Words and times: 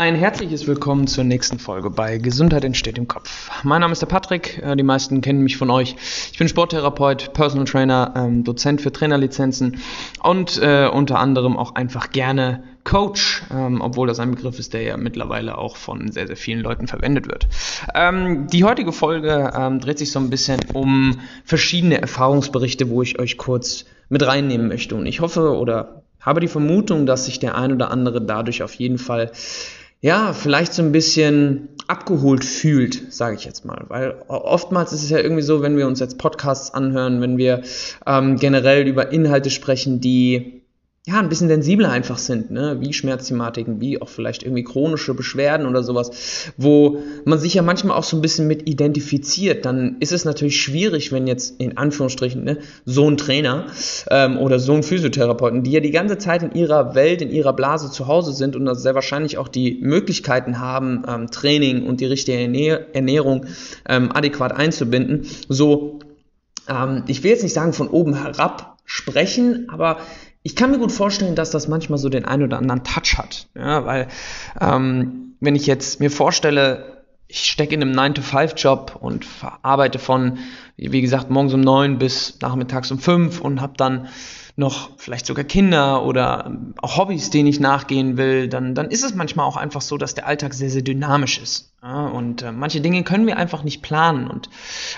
Ein 0.00 0.14
herzliches 0.14 0.66
Willkommen 0.66 1.06
zur 1.08 1.24
nächsten 1.24 1.58
Folge 1.58 1.90
bei 1.90 2.16
Gesundheit 2.16 2.64
entsteht 2.64 2.96
im 2.96 3.06
Kopf. 3.06 3.50
Mein 3.64 3.82
Name 3.82 3.92
ist 3.92 4.00
der 4.00 4.06
Patrick, 4.06 4.58
äh, 4.62 4.74
die 4.74 4.82
meisten 4.82 5.20
kennen 5.20 5.42
mich 5.42 5.58
von 5.58 5.68
euch. 5.68 5.94
Ich 6.32 6.38
bin 6.38 6.48
Sporttherapeut, 6.48 7.34
Personal 7.34 7.66
Trainer, 7.66 8.14
ähm, 8.16 8.42
Dozent 8.42 8.80
für 8.80 8.92
Trainerlizenzen 8.92 9.82
und 10.22 10.58
äh, 10.62 10.88
unter 10.90 11.18
anderem 11.18 11.58
auch 11.58 11.74
einfach 11.74 12.12
gerne 12.12 12.62
Coach, 12.82 13.42
ähm, 13.52 13.82
obwohl 13.82 14.08
das 14.08 14.20
ein 14.20 14.30
Begriff 14.30 14.58
ist, 14.58 14.72
der 14.72 14.80
ja 14.84 14.96
mittlerweile 14.96 15.58
auch 15.58 15.76
von 15.76 16.10
sehr, 16.10 16.26
sehr 16.26 16.38
vielen 16.38 16.60
Leuten 16.60 16.86
verwendet 16.86 17.28
wird. 17.28 17.46
Ähm, 17.94 18.46
die 18.46 18.64
heutige 18.64 18.92
Folge 18.92 19.52
dreht 19.82 19.98
sich 19.98 20.12
so 20.12 20.18
ein 20.18 20.30
bisschen 20.30 20.60
um 20.72 21.20
verschiedene 21.44 22.00
Erfahrungsberichte, 22.00 22.88
wo 22.88 23.02
ich 23.02 23.18
euch 23.18 23.36
kurz 23.36 23.84
mit 24.08 24.26
reinnehmen 24.26 24.66
möchte. 24.66 24.94
Und 24.94 25.04
ich 25.04 25.20
hoffe 25.20 25.58
oder 25.58 26.04
habe 26.20 26.40
die 26.40 26.48
Vermutung, 26.48 27.04
dass 27.04 27.26
sich 27.26 27.38
der 27.38 27.56
ein 27.56 27.72
oder 27.72 27.90
andere 27.90 28.22
dadurch 28.22 28.62
auf 28.62 28.74
jeden 28.74 28.96
Fall 28.96 29.30
ja, 30.00 30.32
vielleicht 30.32 30.72
so 30.72 30.82
ein 30.82 30.92
bisschen 30.92 31.68
abgeholt 31.86 32.44
fühlt, 32.44 33.12
sage 33.12 33.36
ich 33.36 33.44
jetzt 33.44 33.64
mal. 33.64 33.84
Weil 33.88 34.22
oftmals 34.28 34.92
ist 34.92 35.02
es 35.02 35.10
ja 35.10 35.18
irgendwie 35.18 35.42
so, 35.42 35.60
wenn 35.60 35.76
wir 35.76 35.86
uns 35.86 36.00
jetzt 36.00 36.18
Podcasts 36.18 36.72
anhören, 36.72 37.20
wenn 37.20 37.36
wir 37.36 37.62
ähm, 38.06 38.36
generell 38.36 38.86
über 38.86 39.12
Inhalte 39.12 39.50
sprechen, 39.50 40.00
die 40.00 40.59
ja, 41.10 41.18
ein 41.18 41.28
bisschen 41.28 41.48
sensibler 41.48 41.90
einfach 41.90 42.18
sind, 42.18 42.52
ne? 42.52 42.76
wie 42.80 42.92
Schmerzthematiken, 42.92 43.80
wie 43.80 44.00
auch 44.00 44.08
vielleicht 44.08 44.44
irgendwie 44.44 44.62
chronische 44.62 45.12
Beschwerden 45.12 45.66
oder 45.66 45.82
sowas, 45.82 46.52
wo 46.56 47.02
man 47.24 47.38
sich 47.38 47.54
ja 47.54 47.62
manchmal 47.62 47.96
auch 47.96 48.04
so 48.04 48.16
ein 48.16 48.20
bisschen 48.20 48.46
mit 48.46 48.68
identifiziert, 48.68 49.64
dann 49.64 49.96
ist 49.98 50.12
es 50.12 50.24
natürlich 50.24 50.60
schwierig, 50.60 51.10
wenn 51.10 51.26
jetzt 51.26 51.60
in 51.60 51.76
Anführungsstrichen 51.76 52.44
ne, 52.44 52.58
so 52.84 53.10
ein 53.10 53.16
Trainer 53.16 53.66
ähm, 54.08 54.38
oder 54.38 54.60
so 54.60 54.72
ein 54.72 54.84
Physiotherapeuten, 54.84 55.64
die 55.64 55.72
ja 55.72 55.80
die 55.80 55.90
ganze 55.90 56.16
Zeit 56.18 56.44
in 56.44 56.52
ihrer 56.52 56.94
Welt, 56.94 57.22
in 57.22 57.30
ihrer 57.30 57.54
Blase 57.54 57.90
zu 57.90 58.06
Hause 58.06 58.32
sind 58.32 58.54
und 58.54 58.72
sehr 58.76 58.94
wahrscheinlich 58.94 59.36
auch 59.36 59.48
die 59.48 59.80
Möglichkeiten 59.82 60.60
haben, 60.60 61.02
ähm, 61.08 61.30
Training 61.30 61.86
und 61.86 62.00
die 62.00 62.06
richtige 62.06 62.38
Ernährung 62.92 63.46
ähm, 63.88 64.12
adäquat 64.14 64.52
einzubinden, 64.52 65.26
so, 65.48 65.98
ähm, 66.68 67.02
ich 67.08 67.24
will 67.24 67.32
jetzt 67.32 67.42
nicht 67.42 67.54
sagen 67.54 67.72
von 67.72 67.88
oben 67.88 68.14
herab 68.14 68.76
sprechen, 68.84 69.68
aber 69.70 69.98
ich 70.42 70.56
kann 70.56 70.70
mir 70.70 70.78
gut 70.78 70.92
vorstellen, 70.92 71.34
dass 71.34 71.50
das 71.50 71.68
manchmal 71.68 71.98
so 71.98 72.08
den 72.08 72.24
einen 72.24 72.44
oder 72.44 72.58
anderen 72.58 72.82
Touch 72.84 73.18
hat. 73.18 73.46
Ja, 73.54 73.84
weil 73.84 74.08
ähm, 74.60 75.34
wenn 75.40 75.54
ich 75.54 75.66
jetzt 75.66 76.00
mir 76.00 76.10
vorstelle, 76.10 77.04
ich 77.28 77.50
stecke 77.50 77.74
in 77.74 77.82
einem 77.82 77.92
9-to-5-Job 77.92 78.98
und 79.00 79.26
arbeite 79.62 79.98
von, 79.98 80.38
wie 80.76 81.00
gesagt, 81.00 81.30
morgens 81.30 81.54
um 81.54 81.60
9 81.60 81.98
bis 81.98 82.38
nachmittags 82.40 82.90
um 82.90 82.98
5 82.98 83.40
und 83.40 83.60
habe 83.60 83.74
dann 83.76 84.08
noch 84.56 84.90
vielleicht 84.96 85.26
sogar 85.26 85.44
Kinder 85.44 86.04
oder 86.04 86.56
auch 86.82 86.96
Hobbys, 86.96 87.30
denen 87.30 87.48
ich 87.48 87.60
nachgehen 87.60 88.16
will, 88.16 88.48
dann, 88.48 88.74
dann 88.74 88.90
ist 88.90 89.04
es 89.04 89.14
manchmal 89.14 89.46
auch 89.46 89.56
einfach 89.56 89.80
so, 89.80 89.96
dass 89.96 90.14
der 90.14 90.26
Alltag 90.26 90.54
sehr, 90.54 90.70
sehr 90.70 90.82
dynamisch 90.82 91.38
ist. 91.38 91.69
Ja, 91.82 92.08
und 92.08 92.42
äh, 92.42 92.52
manche 92.52 92.82
Dinge 92.82 93.02
können 93.04 93.26
wir 93.26 93.38
einfach 93.38 93.62
nicht 93.62 93.80
planen. 93.80 94.28
Und 94.28 94.50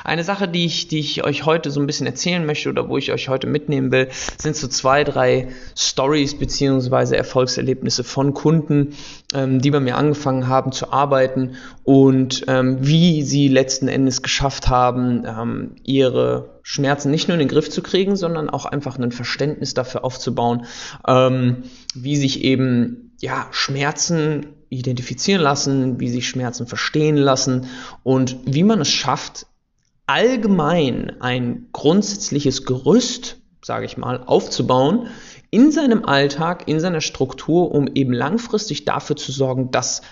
eine 0.03 0.25
Sache, 0.25 0.49
die 0.49 0.67
ich, 0.67 0.89
die 0.89 0.99
ich 0.99 1.23
euch 1.23 1.47
heute 1.47 1.71
so 1.71 1.79
ein 1.79 1.87
bisschen 1.87 2.09
erzählen 2.09 2.45
möchte 2.45 2.71
oder 2.71 2.89
wo 2.89 2.99
ich 2.99 3.13
euch 3.13 3.29
heute 3.29 3.47
mitnehmen 3.47 3.93
will, 3.93 4.09
sind 4.37 4.57
so 4.57 4.67
zwei, 4.67 5.05
drei 5.05 5.51
Stories 5.79 6.37
beziehungsweise 6.37 7.17
Erfolgserlebnisse 7.17 8.03
von 8.03 8.35
Kunden, 8.35 8.97
ähm, 9.33 9.61
die 9.61 9.71
bei 9.71 9.79
mir 9.79 9.97
angefangen 9.97 10.49
haben 10.49 10.73
zu 10.73 10.93
arbeiten 10.93 11.55
und 11.85 12.47
ähm, 12.49 12.79
wie 12.81 13.23
sie 13.23 13.47
letzten 13.47 13.87
Endes 13.87 14.21
geschafft 14.21 14.69
haben, 14.69 15.25
ähm, 15.25 15.77
ihre 15.85 16.59
Schmerzen 16.65 17.13
nicht 17.13 17.29
nur 17.29 17.37
in 17.37 17.41
den 17.41 17.49
Griff 17.49 17.71
zu 17.71 17.83
kriegen, 17.83 18.17
sondern 18.17 18.51
auch 18.51 18.67
einfach 18.67 18.99
ein 18.99 19.13
Verständnis 19.13 19.75
dafür 19.75 20.05
aufzubauen, 20.05 20.67
ähm, 21.07 21.63
wie 21.95 22.17
sich 22.17 22.43
eben 22.43 23.13
ja 23.21 23.47
Schmerzen 23.53 24.47
identifizieren 24.79 25.43
lassen, 25.43 26.01
wie 26.01 26.09
sich 26.09 26.29
Schmerzen 26.29 26.67
verstehen 26.67 27.17
lassen 27.17 27.67
und 28.03 28.37
wie 28.45 28.63
man 28.63 28.81
es 28.81 28.89
schafft, 28.89 29.47
allgemein 30.07 31.21
ein 31.21 31.69
grundsätzliches 31.73 32.65
Gerüst, 32.65 33.39
sage 33.63 33.87
ich 33.87 33.97
mal, 33.97 34.23
aufzubauen 34.25 35.09
in 35.51 35.71
seinem 35.71 36.05
Alltag, 36.05 36.65
in 36.67 36.81
seiner 36.81 37.01
Struktur, 37.01 37.73
um 37.73 37.87
eben 37.95 38.13
langfristig 38.13 38.85
dafür 38.85 39.17
zu 39.17 39.31
sorgen, 39.33 39.71
dass 39.71 40.03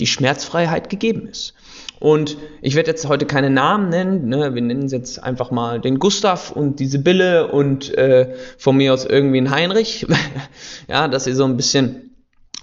die 0.00 0.06
Schmerzfreiheit 0.06 0.90
gegeben 0.90 1.26
ist. 1.26 1.54
Und 1.98 2.36
ich 2.60 2.74
werde 2.74 2.90
jetzt 2.90 3.08
heute 3.08 3.24
keine 3.24 3.48
Namen 3.48 3.88
nennen, 3.88 4.28
ne? 4.28 4.54
wir 4.54 4.62
nennen 4.62 4.84
es 4.84 4.92
jetzt 4.92 5.22
einfach 5.22 5.50
mal 5.50 5.80
den 5.80 5.98
Gustav 5.98 6.50
und 6.50 6.78
die 6.80 6.86
Sibylle 6.86 7.50
und 7.50 7.96
äh, 7.96 8.34
von 8.58 8.76
mir 8.76 8.92
aus 8.92 9.06
irgendwie 9.06 9.38
ein 9.38 9.50
Heinrich, 9.50 10.06
ja, 10.88 11.08
dass 11.08 11.26
ihr 11.26 11.34
so 11.34 11.44
ein 11.44 11.56
bisschen 11.56 12.15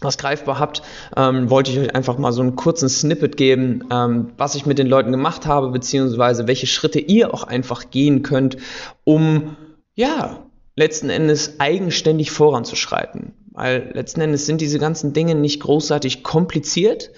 was 0.04 0.18
greifbar 0.18 0.60
habt, 0.60 0.82
ähm, 1.16 1.50
wollte 1.50 1.72
ich 1.72 1.80
euch 1.80 1.96
einfach 1.96 2.18
mal 2.18 2.32
so 2.32 2.42
einen 2.42 2.56
kurzen 2.56 2.90
Snippet 2.90 3.38
geben, 3.38 3.86
ähm, 3.92 4.32
was 4.38 4.56
ich 4.56 4.66
mit 4.66 4.80
den 4.80 4.88
Leuten 4.88 5.12
gemacht 5.12 5.46
habe, 5.46 5.70
beziehungsweise 5.70 6.48
welche 6.48 6.68
Schritte 6.68 7.00
ihr 7.00 7.34
auch 7.34 7.44
einfach 7.44 7.90
gehen 7.90 8.24
könnt, 8.24 8.58
um 9.04 9.56
ja 9.96 10.40
letzten 10.76 11.10
Endes 11.10 11.60
eigenständig 11.60 12.32
voranzuschreiten. 12.32 13.34
Weil 13.52 13.92
letzten 13.94 14.22
Endes 14.22 14.48
sind 14.48 14.62
diese 14.62 14.80
ganzen 14.80 15.14
Dinge 15.14 15.36
nicht 15.36 15.62
großartig 15.62 16.24
kompliziert. 16.24 17.12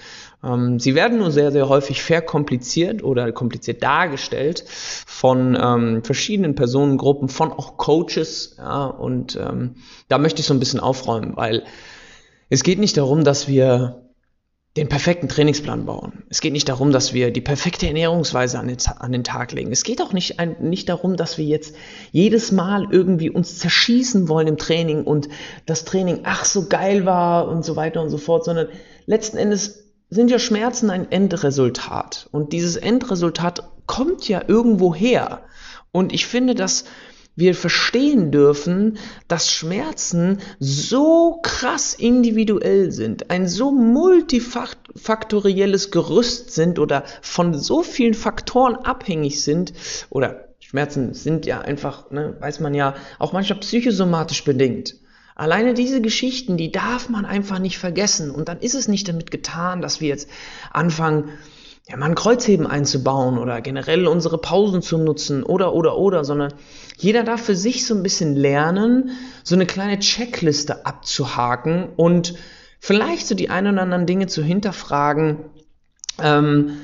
Ähm, 0.44 0.80
sie 0.80 0.94
werden 0.94 1.18
nur 1.18 1.32
sehr, 1.32 1.52
sehr 1.52 1.70
häufig 1.70 2.04
verkompliziert 2.04 3.04
oder 3.04 3.32
kompliziert 3.32 3.82
dargestellt 3.82 4.66
von 4.68 5.58
ähm, 5.60 6.04
verschiedenen 6.04 6.56
Personengruppen, 6.56 7.30
von 7.30 7.54
auch 7.54 7.78
Coaches. 7.78 8.56
Ja, 8.58 8.86
und 8.86 9.38
ähm, 9.38 9.76
da 10.10 10.18
möchte 10.18 10.42
ich 10.42 10.48
so 10.48 10.54
ein 10.54 10.60
bisschen 10.60 10.82
aufräumen, 10.82 11.38
weil 11.38 11.64
es 12.50 12.64
geht 12.64 12.80
nicht 12.80 12.98
darum, 12.98 13.24
dass 13.24 13.48
wir 13.48 14.06
den 14.78 14.90
perfekten 14.90 15.30
Trainingsplan 15.30 15.86
bauen. 15.86 16.24
Es 16.30 16.42
geht 16.42 16.52
nicht 16.52 16.68
darum, 16.68 16.92
dass 16.92 17.14
wir 17.14 17.32
die 17.32 17.42
perfekte 17.42 17.88
Ernährungsweise 17.88 18.60
an 18.60 18.68
den, 18.68 18.78
an 19.00 19.12
den 19.14 19.24
Tag 19.24 19.54
legen. 19.54 19.72
Es 19.72 19.84
geht 19.84 20.02
auch 20.02 20.12
nicht, 20.12 20.38
ein, 20.40 20.58
nicht 20.60 20.90
darum, 20.90 21.16
dass 21.16 21.38
wir 21.38 21.46
jetzt 21.46 21.76
jedes 22.12 22.52
Mal 22.52 22.88
irgendwie 22.92 23.30
uns 23.30 23.58
zerschießen 23.58 24.28
wollen 24.28 24.48
im 24.48 24.58
Training 24.58 25.06
und 25.06 25.30
das 25.66 25.86
Training 25.86 26.22
ach 26.24 26.44
so 26.44 26.68
geil 26.68 27.06
war 27.06 27.48
und 27.48 27.64
so 27.64 27.78
weiter 27.78 28.02
und 28.02 28.10
so 28.10 28.18
fort, 28.18 28.44
sondern 28.44 28.68
letzten 29.06 29.38
Endes 29.38 29.86
sind 30.10 30.30
ja 30.30 30.40
Schmerzen 30.40 30.90
ein 30.90 31.10
Endresultat. 31.10 32.28
Und 32.32 32.52
dieses 32.52 32.76
Endresultat 32.76 33.64
kommt 33.86 34.28
ja 34.28 34.44
irgendwo 34.46 34.94
her. 34.94 35.44
Und 35.94 36.12
ich 36.12 36.26
finde, 36.26 36.54
dass 36.54 36.84
wir 37.36 37.56
verstehen 37.56 38.32
dürfen, 38.32 38.98
dass 39.28 39.52
Schmerzen 39.52 40.40
so 40.60 41.40
krass 41.44 41.94
individuell 41.94 42.92
sind, 42.92 43.30
ein 43.30 43.48
so 43.48 43.72
multifaktorielles 43.72 45.92
Gerüst 45.92 46.54
sind 46.54 46.80
oder 46.80 47.04
von 47.22 47.54
so 47.54 47.84
vielen 47.84 48.14
Faktoren 48.14 48.76
abhängig 48.76 49.44
sind 49.44 49.74
oder 50.10 50.46
Schmerzen 50.60 51.14
sind 51.14 51.46
ja 51.46 51.62
einfach, 51.62 52.12
ne, 52.12 52.36
weiß 52.40 52.60
man 52.60 52.74
ja, 52.74 52.96
auch 53.20 53.34
manchmal 53.34 53.60
psychosomatisch 53.60 54.44
bedingt. 54.44 54.96
Alleine 55.36 55.74
diese 55.74 56.02
Geschichten, 56.02 56.58
die 56.58 56.72
darf 56.72 57.10
man 57.10 57.26
einfach 57.26 57.60
nicht 57.60 57.78
vergessen. 57.78 58.32
Und 58.32 58.48
dann 58.48 58.60
ist 58.60 58.74
es 58.74 58.88
nicht 58.88 59.08
damit 59.08 59.32
getan, 59.32 59.82
dass 59.82 60.00
wir 60.00 60.08
jetzt 60.08 60.30
anfangen, 60.72 61.30
ja, 61.88 61.98
mal 61.98 62.08
ein 62.08 62.16
Kreuzheben 62.16 62.66
einzubauen 62.66 63.38
oder 63.38 63.62
generell 63.62 64.08
unsere 64.08 64.40
Pausen 64.40 64.82
zu 64.82 64.98
nutzen 64.98 65.44
oder, 65.44 65.74
oder, 65.74 65.98
oder, 65.98 66.24
sondern 66.24 66.54
jeder 66.98 67.24
darf 67.24 67.42
für 67.42 67.56
sich 67.56 67.86
so 67.86 67.94
ein 67.94 68.04
bisschen 68.04 68.36
lernen, 68.36 69.12
so 69.44 69.56
eine 69.56 69.68
kleine 69.68 70.00
Checkliste 70.00 70.86
abzuhaken 70.86 71.90
und 71.96 72.36
vielleicht 72.80 73.28
so 73.28 73.36
die 73.36 73.50
ein 73.50 73.68
oder 73.68 73.84
anderen 73.84 74.08
Dinge 74.08 74.28
zu 74.28 74.42
hinterfragen, 74.44 75.38
ähm, 76.20 76.78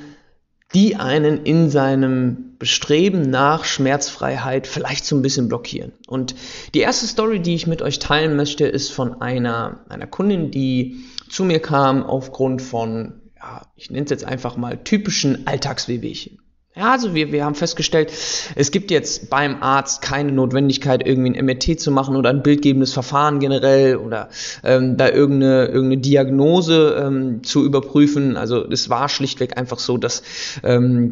die 0.73 0.95
einen 0.95 1.45
in 1.45 1.69
seinem 1.69 2.55
Bestreben 2.59 3.23
nach 3.23 3.65
Schmerzfreiheit 3.65 4.67
vielleicht 4.67 5.05
so 5.05 5.15
ein 5.15 5.23
bisschen 5.23 5.47
blockieren. 5.47 5.93
Und 6.07 6.35
die 6.75 6.79
erste 6.79 7.07
Story, 7.07 7.41
die 7.41 7.55
ich 7.55 7.65
mit 7.65 7.81
euch 7.81 7.97
teilen 7.99 8.35
möchte, 8.35 8.67
ist 8.67 8.91
von 8.91 9.19
einer, 9.19 9.79
einer 9.89 10.07
Kundin, 10.07 10.51
die 10.51 11.03
zu 11.27 11.43
mir 11.43 11.59
kam 11.59 12.03
aufgrund 12.03 12.61
von 12.61 13.20
ja, 13.41 13.71
ich 13.75 13.89
nenne 13.89 14.05
es 14.05 14.11
jetzt 14.11 14.25
einfach 14.25 14.57
mal 14.57 14.83
typischen 14.83 15.47
Alltagswehwehchen. 15.47 16.39
Ja, 16.73 16.93
also 16.93 17.13
wir, 17.13 17.33
wir 17.33 17.43
haben 17.43 17.55
festgestellt, 17.55 18.13
es 18.55 18.71
gibt 18.71 18.91
jetzt 18.91 19.29
beim 19.29 19.61
Arzt 19.61 20.01
keine 20.01 20.31
Notwendigkeit, 20.31 21.05
irgendwie 21.05 21.37
ein 21.37 21.45
MRT 21.45 21.81
zu 21.81 21.91
machen 21.91 22.15
oder 22.15 22.29
ein 22.29 22.43
bildgebendes 22.43 22.93
Verfahren 22.93 23.39
generell 23.39 23.97
oder 23.97 24.29
ähm, 24.63 24.95
da 24.95 25.09
irgendeine, 25.09 25.65
irgendeine 25.65 25.97
Diagnose 25.97 26.95
ähm, 26.97 27.43
zu 27.43 27.65
überprüfen. 27.65 28.37
Also 28.37 28.65
es 28.69 28.89
war 28.89 29.09
schlichtweg 29.09 29.57
einfach 29.57 29.79
so, 29.79 29.97
dass 29.97 30.23
ähm, 30.63 31.11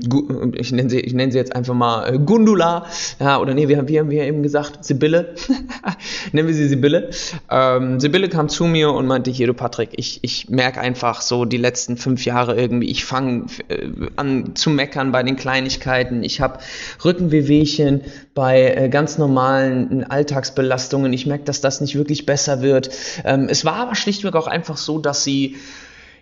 ich 0.53 0.71
nenne 0.71 0.89
sie, 0.89 1.01
ich 1.01 1.11
sie 1.11 1.37
jetzt 1.37 1.53
einfach 1.53 1.73
mal 1.73 2.07
äh, 2.07 2.19
Gundula, 2.19 2.85
ja, 3.19 3.37
oder 3.37 3.53
nee, 3.53 3.67
wir 3.67 3.79
haben, 3.79 3.89
wir 3.89 3.99
haben 3.99 4.11
ja 4.11 4.23
eben 4.23 4.43
gesagt, 4.43 4.85
Sibylle, 4.85 5.35
nennen 6.31 6.47
wir 6.47 6.55
sie 6.55 6.69
Sibylle. 6.69 7.09
Ähm, 7.51 7.99
Sibylle 7.99 8.29
kam 8.29 8.47
zu 8.47 8.63
mir 8.63 8.91
und 8.93 9.07
meinte, 9.07 9.29
hier 9.29 9.47
du 9.47 9.53
Patrick, 9.53 9.89
ich, 9.97 10.19
ich 10.21 10.47
merke 10.47 10.79
einfach 10.79 11.19
so 11.19 11.43
die 11.43 11.57
letzten 11.57 11.97
fünf 11.97 12.23
Jahre 12.23 12.55
irgendwie, 12.57 12.89
ich 12.89 13.03
fange 13.03 13.47
äh, 13.67 13.89
an 14.15 14.55
zu 14.55 14.69
meckern 14.69 15.11
bei 15.11 15.21
den 15.21 15.35
kleinen 15.35 15.48
Kleinigkeiten, 15.49 16.23
ich 16.23 16.41
habe 16.41 16.59
Rückenwehwehchen 17.03 18.01
bei 18.35 18.71
äh, 18.71 18.89
ganz 18.89 19.17
normalen 19.17 20.03
Alltagsbelastungen. 20.03 21.11
Ich 21.11 21.25
merke, 21.25 21.45
dass 21.45 21.59
das 21.59 21.81
nicht 21.81 21.95
wirklich 21.95 22.27
besser 22.27 22.61
wird. 22.61 22.91
Ähm, 23.25 23.47
es 23.49 23.65
war 23.65 23.77
aber 23.77 23.95
schlichtweg 23.95 24.35
auch 24.35 24.45
einfach 24.45 24.77
so, 24.77 24.99
dass 24.99 25.23
sie 25.23 25.57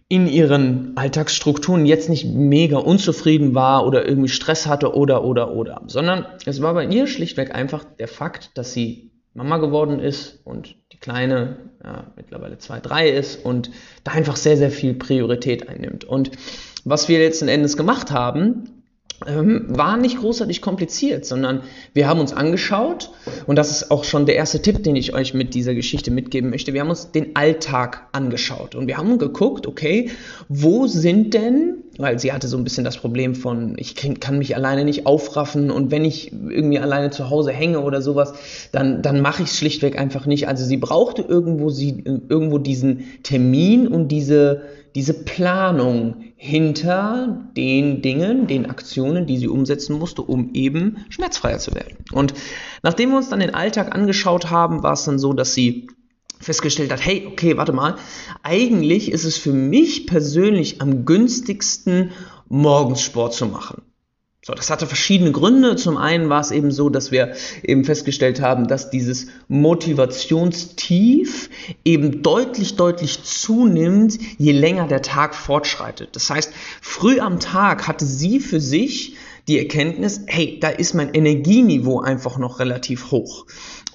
in 0.07 0.27
ihren 0.27 0.93
Alltagsstrukturen 0.95 1.85
jetzt 1.85 2.09
nicht 2.09 2.25
mega 2.25 2.77
unzufrieden 2.77 3.53
war 3.53 3.85
oder 3.85 4.07
irgendwie 4.07 4.29
Stress 4.29 4.65
hatte 4.65 4.95
oder 4.95 5.25
oder 5.25 5.51
oder, 5.51 5.81
sondern 5.87 6.25
es 6.45 6.61
war 6.61 6.73
bei 6.73 6.85
ihr 6.85 7.07
schlichtweg 7.07 7.53
einfach 7.53 7.83
der 7.83 8.07
Fakt, 8.07 8.57
dass 8.57 8.71
sie 8.71 9.11
Mama 9.33 9.57
geworden 9.57 9.99
ist 9.99 10.39
und 10.45 10.77
die 10.93 10.97
Kleine 10.97 11.57
ja, 11.83 12.05
mittlerweile 12.15 12.59
zwei, 12.59 12.79
drei 12.79 13.09
ist 13.09 13.43
und 13.43 13.71
da 14.05 14.13
einfach 14.13 14.37
sehr, 14.37 14.55
sehr 14.55 14.71
viel 14.71 14.93
Priorität 14.93 15.67
einnimmt. 15.67 16.05
Und 16.05 16.31
was 16.85 17.09
wir 17.09 17.19
letzten 17.19 17.49
Endes 17.49 17.75
gemacht 17.75 18.11
haben, 18.11 18.76
ähm, 19.25 19.65
war 19.67 19.97
nicht 19.97 20.19
großartig 20.19 20.61
kompliziert, 20.61 21.25
sondern 21.25 21.61
wir 21.93 22.07
haben 22.07 22.19
uns 22.19 22.33
angeschaut, 22.33 23.09
und 23.47 23.55
das 23.55 23.71
ist 23.71 23.89
auch 23.89 24.03
schon 24.03 24.27
der 24.27 24.35
erste 24.35 24.61
Tipp, 24.61 24.83
den 24.83 24.95
ich 24.95 25.15
euch 25.15 25.33
mit 25.33 25.55
dieser 25.55 25.73
Geschichte 25.73 26.11
mitgeben 26.11 26.51
möchte, 26.51 26.73
wir 26.73 26.81
haben 26.81 26.89
uns 26.89 27.11
den 27.11 27.35
Alltag 27.35 28.07
angeschaut 28.11 28.75
und 28.75 28.87
wir 28.87 28.97
haben 28.97 29.17
geguckt, 29.17 29.65
okay, 29.65 30.11
wo 30.49 30.85
sind 30.85 31.33
denn, 31.33 31.77
weil 31.97 32.19
sie 32.19 32.31
hatte 32.31 32.47
so 32.47 32.57
ein 32.57 32.63
bisschen 32.63 32.83
das 32.83 32.97
Problem 32.97 33.33
von, 33.33 33.75
ich 33.77 33.95
kann 33.95 34.37
mich 34.37 34.55
alleine 34.55 34.85
nicht 34.85 35.07
aufraffen 35.07 35.71
und 35.71 35.89
wenn 35.89 36.05
ich 36.05 36.31
irgendwie 36.31 36.77
alleine 36.77 37.09
zu 37.09 37.31
Hause 37.31 37.51
hänge 37.51 37.81
oder 37.81 38.03
sowas, 38.03 38.33
dann, 38.71 39.01
dann 39.01 39.21
mache 39.21 39.41
ich 39.41 39.49
es 39.49 39.57
schlichtweg 39.57 39.97
einfach 39.97 40.27
nicht. 40.27 40.47
Also 40.47 40.63
sie 40.63 40.77
brauchte 40.77 41.23
irgendwo, 41.23 41.69
sie, 41.69 42.03
irgendwo 42.05 42.59
diesen 42.59 43.05
Termin 43.23 43.87
und 43.87 44.09
diese, 44.09 44.61
diese 44.95 45.13
Planung 45.13 46.23
hinter 46.35 47.49
den 47.55 48.01
Dingen, 48.01 48.47
den 48.47 48.67
Aktionen, 48.69 49.25
die 49.25 49.37
sie 49.37 49.47
umsetzen 49.47 49.97
musste, 49.97 50.21
um 50.21 50.53
eben 50.53 51.05
schmerzfreier 51.09 51.59
zu 51.59 51.73
werden. 51.73 51.97
Und 52.11 52.33
nachdem 52.83 53.09
wir 53.09 53.17
uns 53.17 53.29
dann 53.29 53.39
den 53.39 53.55
Alltag 53.55 53.93
angeschaut 53.95 54.49
haben, 54.49 54.83
war 54.83 54.93
es 54.93 55.05
dann 55.05 55.19
so, 55.19 55.33
dass 55.33 55.53
sie 55.53 55.87
festgestellt 56.39 56.91
hat, 56.91 57.03
hey, 57.03 57.27
okay, 57.31 57.57
warte 57.57 57.73
mal, 57.73 57.95
eigentlich 58.43 59.11
ist 59.11 59.23
es 59.23 59.37
für 59.37 59.53
mich 59.53 60.05
persönlich 60.05 60.81
am 60.81 61.05
günstigsten, 61.05 62.11
morgens 62.47 63.01
Sport 63.01 63.33
zu 63.33 63.47
machen. 63.47 63.81
So, 64.47 64.53
das 64.53 64.69
hatte 64.69 64.87
verschiedene 64.87 65.33
Gründe. 65.33 65.75
Zum 65.75 65.97
einen 65.97 66.29
war 66.29 66.39
es 66.39 66.51
eben 66.51 66.71
so, 66.71 66.89
dass 66.89 67.11
wir 67.11 67.33
eben 67.63 67.83
festgestellt 67.83 68.39
haben, 68.39 68.69
dass 68.69 68.89
dieses 68.89 69.27
Motivationstief 69.49 71.49
eben 71.83 72.23
deutlich, 72.23 72.77
deutlich 72.77 73.23
zunimmt, 73.23 74.17
je 74.37 74.53
länger 74.53 74.87
der 74.87 75.01
Tag 75.01 75.35
fortschreitet. 75.35 76.15
Das 76.15 76.29
heißt, 76.29 76.53
früh 76.81 77.19
am 77.19 77.41
Tag 77.41 77.89
hatte 77.89 78.05
sie 78.05 78.39
für 78.39 78.61
sich 78.61 79.17
die 79.49 79.59
Erkenntnis, 79.59 80.21
hey, 80.27 80.57
da 80.61 80.69
ist 80.69 80.93
mein 80.93 81.13
Energieniveau 81.13 81.99
einfach 81.99 82.37
noch 82.37 82.59
relativ 82.59 83.11
hoch. 83.11 83.47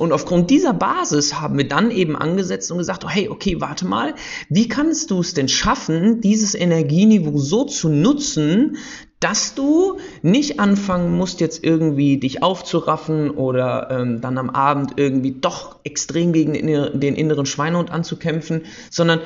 Und 0.03 0.11
aufgrund 0.11 0.51
dieser 0.51 0.73
Basis 0.73 1.41
haben 1.41 1.57
wir 1.57 1.69
dann 1.69 1.93
eben 1.93 2.17
angesetzt 2.17 2.73
und 2.73 2.79
gesagt, 2.79 3.05
hey, 3.09 3.29
okay, 3.29 3.61
warte 3.61 3.87
mal, 3.87 4.17
wie 4.49 4.67
kannst 4.67 5.13
du 5.13 5.21
es 5.21 5.33
denn 5.33 5.49
schaffen, 5.49 6.21
dieses 6.21 6.57
Energieniveau 6.57 7.39
so 7.39 7.67
zu 7.67 7.89
nutzen, 7.89 8.79
dass 9.21 9.55
du 9.55 10.01
nicht 10.23 10.59
anfangen 10.59 11.17
musst, 11.17 11.41
jetzt 11.41 11.63
irgendwie 11.63 12.17
dich 12.17 12.43
aufzuraffen 12.43 13.31
oder 13.31 13.93
ähm, 13.93 14.21
dann 14.21 14.39
am 14.39 14.51
Abend 14.51 14.95
irgendwie 14.97 15.37
doch 15.41 15.77
extrem 15.85 16.33
gegen 16.33 16.53
den 16.53 17.15
inneren 17.15 17.47
Schweinehund 17.47 17.93
anzukämpfen, 17.93 18.63
sondern 18.91 19.21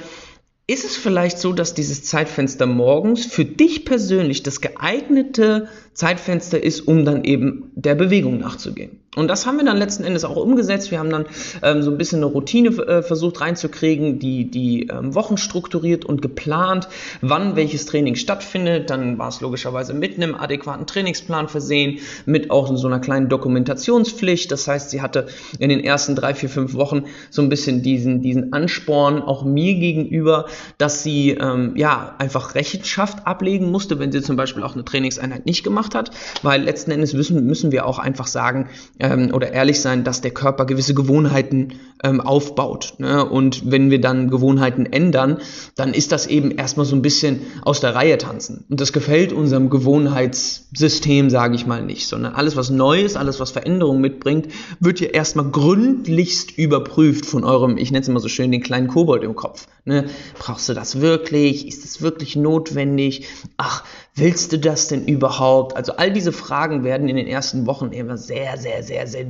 ist 0.68 0.84
es 0.84 0.96
vielleicht 0.96 1.38
so, 1.38 1.52
dass 1.52 1.74
dieses 1.74 2.02
Zeitfenster 2.02 2.66
morgens 2.66 3.24
für 3.24 3.44
dich 3.44 3.84
persönlich 3.84 4.42
das 4.42 4.60
geeignete 4.60 5.68
Zeitfenster 5.94 6.62
ist, 6.62 6.80
um 6.80 7.04
dann 7.04 7.22
eben 7.22 7.70
der 7.76 7.94
Bewegung 7.94 8.38
nachzugehen? 8.38 9.00
Und 9.16 9.28
das 9.28 9.46
haben 9.46 9.56
wir 9.56 9.64
dann 9.64 9.78
letzten 9.78 10.04
Endes 10.04 10.26
auch 10.26 10.36
umgesetzt. 10.36 10.90
Wir 10.90 10.98
haben 10.98 11.08
dann 11.08 11.24
ähm, 11.62 11.82
so 11.82 11.90
ein 11.90 11.96
bisschen 11.96 12.18
eine 12.18 12.26
Routine 12.26 12.68
äh, 12.68 13.02
versucht 13.02 13.40
reinzukriegen, 13.40 14.18
die, 14.18 14.50
die 14.50 14.88
ähm, 14.88 15.14
Wochen 15.14 15.38
strukturiert 15.38 16.04
und 16.04 16.20
geplant, 16.20 16.86
wann 17.22 17.56
welches 17.56 17.86
Training 17.86 18.16
stattfindet. 18.16 18.90
Dann 18.90 19.16
war 19.16 19.28
es 19.28 19.40
logischerweise 19.40 19.94
mit 19.94 20.16
einem 20.16 20.34
adäquaten 20.34 20.86
Trainingsplan 20.86 21.48
versehen, 21.48 22.00
mit 22.26 22.50
auch 22.50 22.76
so 22.76 22.86
einer 22.86 23.00
kleinen 23.00 23.30
Dokumentationspflicht. 23.30 24.52
Das 24.52 24.68
heißt, 24.68 24.90
sie 24.90 25.00
hatte 25.00 25.28
in 25.58 25.70
den 25.70 25.80
ersten 25.80 26.14
drei, 26.14 26.34
vier, 26.34 26.50
fünf 26.50 26.74
Wochen 26.74 27.04
so 27.30 27.40
ein 27.40 27.48
bisschen 27.48 27.82
diesen, 27.82 28.20
diesen 28.20 28.52
Ansporn 28.52 29.22
auch 29.22 29.44
mir 29.44 29.76
gegenüber, 29.76 30.44
dass 30.78 31.02
sie 31.02 31.30
ähm, 31.30 31.72
ja 31.76 32.14
einfach 32.18 32.54
Rechenschaft 32.54 33.26
ablegen 33.26 33.70
musste, 33.70 33.98
wenn 33.98 34.12
sie 34.12 34.22
zum 34.22 34.36
Beispiel 34.36 34.62
auch 34.62 34.74
eine 34.74 34.84
Trainingseinheit 34.84 35.46
nicht 35.46 35.64
gemacht 35.64 35.94
hat, 35.94 36.10
weil 36.42 36.62
letzten 36.62 36.90
Endes 36.90 37.12
müssen, 37.12 37.44
müssen 37.46 37.72
wir 37.72 37.86
auch 37.86 37.98
einfach 37.98 38.26
sagen, 38.26 38.68
ähm, 38.98 39.30
oder 39.32 39.52
ehrlich 39.52 39.80
sein, 39.80 40.04
dass 40.04 40.20
der 40.20 40.32
Körper 40.32 40.66
gewisse 40.66 40.94
Gewohnheiten 40.94 41.74
ähm, 42.04 42.20
aufbaut. 42.20 42.94
Ne? 42.98 43.24
Und 43.24 43.70
wenn 43.70 43.90
wir 43.90 44.00
dann 44.00 44.30
Gewohnheiten 44.30 44.86
ändern, 44.86 45.38
dann 45.74 45.94
ist 45.94 46.12
das 46.12 46.26
eben 46.26 46.50
erstmal 46.50 46.86
so 46.86 46.94
ein 46.94 47.02
bisschen 47.02 47.40
aus 47.62 47.80
der 47.80 47.94
Reihe 47.94 48.18
tanzen. 48.18 48.64
Und 48.68 48.80
das 48.80 48.92
gefällt 48.92 49.32
unserem 49.32 49.70
Gewohnheitssystem, 49.70 51.30
sage 51.30 51.54
ich 51.54 51.66
mal 51.66 51.82
nicht, 51.82 52.06
sondern 52.06 52.34
alles, 52.34 52.56
was 52.56 52.70
neu 52.70 53.00
ist, 53.00 53.16
alles, 53.16 53.40
was 53.40 53.50
Veränderung 53.50 54.00
mitbringt, 54.00 54.48
wird 54.80 55.00
ja 55.00 55.08
erstmal 55.08 55.50
gründlichst 55.50 56.56
überprüft 56.56 57.26
von 57.26 57.44
eurem, 57.44 57.76
ich 57.78 57.90
nenne 57.90 58.02
es 58.02 58.08
immer 58.08 58.20
so 58.20 58.28
schön, 58.28 58.52
den 58.52 58.62
kleinen 58.62 58.88
Kobold 58.88 59.22
im 59.22 59.34
Kopf. 59.34 59.66
Ne? 59.86 60.06
Brauchst 60.38 60.68
du 60.68 60.74
das 60.74 61.00
wirklich? 61.00 61.66
Ist 61.66 61.84
es 61.84 62.02
wirklich 62.02 62.34
notwendig? 62.34 63.28
Ach, 63.56 63.84
willst 64.16 64.52
du 64.52 64.58
das 64.58 64.88
denn 64.88 65.06
überhaupt? 65.06 65.76
Also 65.76 65.92
all 65.92 66.12
diese 66.12 66.32
Fragen 66.32 66.82
werden 66.82 67.08
in 67.08 67.16
den 67.16 67.28
ersten 67.28 67.66
Wochen 67.66 67.92
immer 67.92 68.18
sehr, 68.18 68.58
sehr, 68.58 68.82
sehr, 68.82 69.06
sehr 69.06 69.26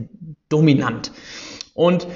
dominant. 0.48 1.12
Und 1.74 2.08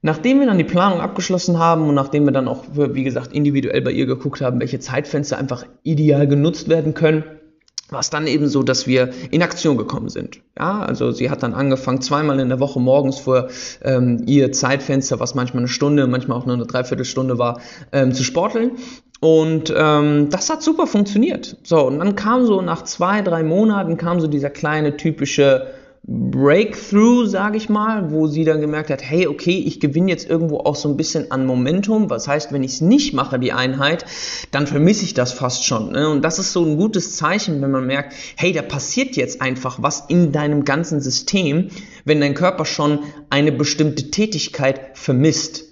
Nachdem 0.00 0.38
wir 0.38 0.46
dann 0.46 0.58
die 0.58 0.64
Planung 0.64 1.00
abgeschlossen 1.00 1.58
haben 1.58 1.88
und 1.88 1.94
nachdem 1.96 2.24
wir 2.24 2.30
dann 2.30 2.46
auch, 2.46 2.64
wie 2.72 3.02
gesagt, 3.02 3.32
individuell 3.32 3.82
bei 3.82 3.90
ihr 3.90 4.06
geguckt 4.06 4.40
haben, 4.40 4.60
welche 4.60 4.78
Zeitfenster 4.78 5.36
einfach 5.36 5.66
ideal 5.82 6.28
genutzt 6.28 6.68
werden 6.68 6.94
können, 6.94 7.24
war 7.90 8.00
es 8.00 8.10
dann 8.10 8.26
eben 8.26 8.48
so, 8.48 8.62
dass 8.62 8.86
wir 8.86 9.10
in 9.30 9.42
Aktion 9.42 9.76
gekommen 9.76 10.08
sind. 10.08 10.40
Ja, 10.58 10.80
also 10.80 11.10
sie 11.10 11.30
hat 11.30 11.42
dann 11.42 11.54
angefangen, 11.54 12.00
zweimal 12.00 12.38
in 12.40 12.48
der 12.48 12.60
Woche 12.60 12.80
morgens 12.80 13.18
vor 13.18 13.48
ähm, 13.82 14.22
ihr 14.26 14.52
Zeitfenster, 14.52 15.20
was 15.20 15.34
manchmal 15.34 15.62
eine 15.62 15.68
Stunde, 15.68 16.06
manchmal 16.06 16.38
auch 16.38 16.46
nur 16.46 16.54
eine 16.54 16.66
Dreiviertelstunde 16.66 17.38
war, 17.38 17.60
ähm, 17.92 18.12
zu 18.12 18.24
sporteln. 18.24 18.72
Und 19.20 19.72
ähm, 19.76 20.28
das 20.30 20.48
hat 20.48 20.62
super 20.62 20.86
funktioniert. 20.86 21.56
So, 21.64 21.86
und 21.86 21.98
dann 21.98 22.14
kam 22.14 22.46
so 22.46 22.60
nach 22.62 22.82
zwei, 22.82 23.22
drei 23.22 23.42
Monaten 23.42 23.96
kam 23.96 24.20
so 24.20 24.28
dieser 24.28 24.50
kleine 24.50 24.96
typische 24.96 25.66
Breakthrough, 26.04 27.26
sage 27.26 27.58
ich 27.58 27.68
mal, 27.68 28.10
wo 28.10 28.26
sie 28.26 28.44
dann 28.44 28.60
gemerkt 28.60 28.90
hat, 28.90 29.02
hey, 29.02 29.26
okay, 29.26 29.62
ich 29.66 29.78
gewinne 29.78 30.10
jetzt 30.10 30.28
irgendwo 30.28 30.58
auch 30.58 30.76
so 30.76 30.88
ein 30.88 30.96
bisschen 30.96 31.30
an 31.30 31.44
Momentum. 31.44 32.08
Was 32.08 32.26
heißt, 32.26 32.52
wenn 32.52 32.62
ich 32.62 32.72
es 32.72 32.80
nicht 32.80 33.12
mache, 33.12 33.38
die 33.38 33.52
Einheit, 33.52 34.06
dann 34.50 34.66
vermisse 34.66 35.04
ich 35.04 35.14
das 35.14 35.32
fast 35.32 35.64
schon. 35.64 35.92
Ne? 35.92 36.08
Und 36.08 36.22
das 36.22 36.38
ist 36.38 36.52
so 36.52 36.64
ein 36.64 36.76
gutes 36.76 37.16
Zeichen, 37.16 37.60
wenn 37.60 37.70
man 37.70 37.86
merkt, 37.86 38.14
hey, 38.36 38.52
da 38.52 38.62
passiert 38.62 39.16
jetzt 39.16 39.42
einfach 39.42 39.82
was 39.82 40.04
in 40.08 40.32
deinem 40.32 40.64
ganzen 40.64 41.00
System, 41.00 41.68
wenn 42.04 42.20
dein 42.20 42.34
Körper 42.34 42.64
schon 42.64 43.00
eine 43.28 43.52
bestimmte 43.52 44.10
Tätigkeit 44.10 44.80
vermisst. 44.94 45.64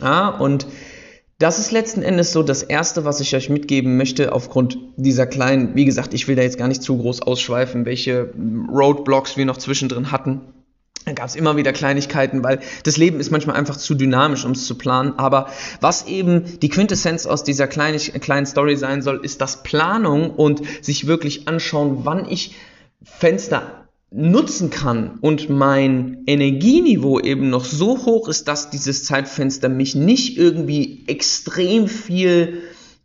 Ja, 0.00 0.28
und 0.28 0.66
das 1.38 1.58
ist 1.58 1.72
letzten 1.72 2.02
Endes 2.02 2.32
so 2.32 2.42
das 2.42 2.62
Erste, 2.62 3.04
was 3.04 3.20
ich 3.20 3.34
euch 3.34 3.50
mitgeben 3.50 3.96
möchte, 3.96 4.32
aufgrund 4.32 4.78
dieser 4.96 5.26
kleinen, 5.26 5.74
wie 5.74 5.84
gesagt, 5.84 6.14
ich 6.14 6.28
will 6.28 6.36
da 6.36 6.42
jetzt 6.42 6.58
gar 6.58 6.68
nicht 6.68 6.82
zu 6.82 6.96
groß 6.96 7.22
ausschweifen, 7.22 7.86
welche 7.86 8.32
Roadblocks 8.72 9.36
wir 9.36 9.44
noch 9.44 9.56
zwischendrin 9.56 10.12
hatten. 10.12 10.42
Da 11.04 11.12
gab 11.12 11.26
es 11.26 11.34
immer 11.34 11.56
wieder 11.56 11.72
Kleinigkeiten, 11.72 12.42
weil 12.42 12.60
das 12.84 12.96
Leben 12.96 13.20
ist 13.20 13.30
manchmal 13.30 13.56
einfach 13.56 13.76
zu 13.76 13.94
dynamisch, 13.94 14.44
um 14.44 14.52
es 14.52 14.66
zu 14.66 14.78
planen. 14.78 15.18
Aber 15.18 15.48
was 15.80 16.06
eben 16.06 16.58
die 16.60 16.70
Quintessenz 16.70 17.26
aus 17.26 17.44
dieser 17.44 17.66
kleinen, 17.66 17.98
kleinen 17.98 18.46
Story 18.46 18.76
sein 18.76 19.02
soll, 19.02 19.22
ist, 19.22 19.40
dass 19.42 19.62
Planung 19.62 20.30
und 20.30 20.62
sich 20.82 21.06
wirklich 21.06 21.46
anschauen, 21.46 22.00
wann 22.04 22.26
ich 22.26 22.54
Fenster 23.02 23.83
nutzen 24.16 24.70
kann 24.70 25.18
und 25.20 25.50
mein 25.50 26.22
Energieniveau 26.26 27.18
eben 27.18 27.50
noch 27.50 27.64
so 27.64 28.06
hoch 28.06 28.28
ist, 28.28 28.46
dass 28.46 28.70
dieses 28.70 29.04
Zeitfenster 29.04 29.68
mich 29.68 29.96
nicht 29.96 30.38
irgendwie 30.38 31.02
extrem 31.08 31.88
viel 31.88 32.62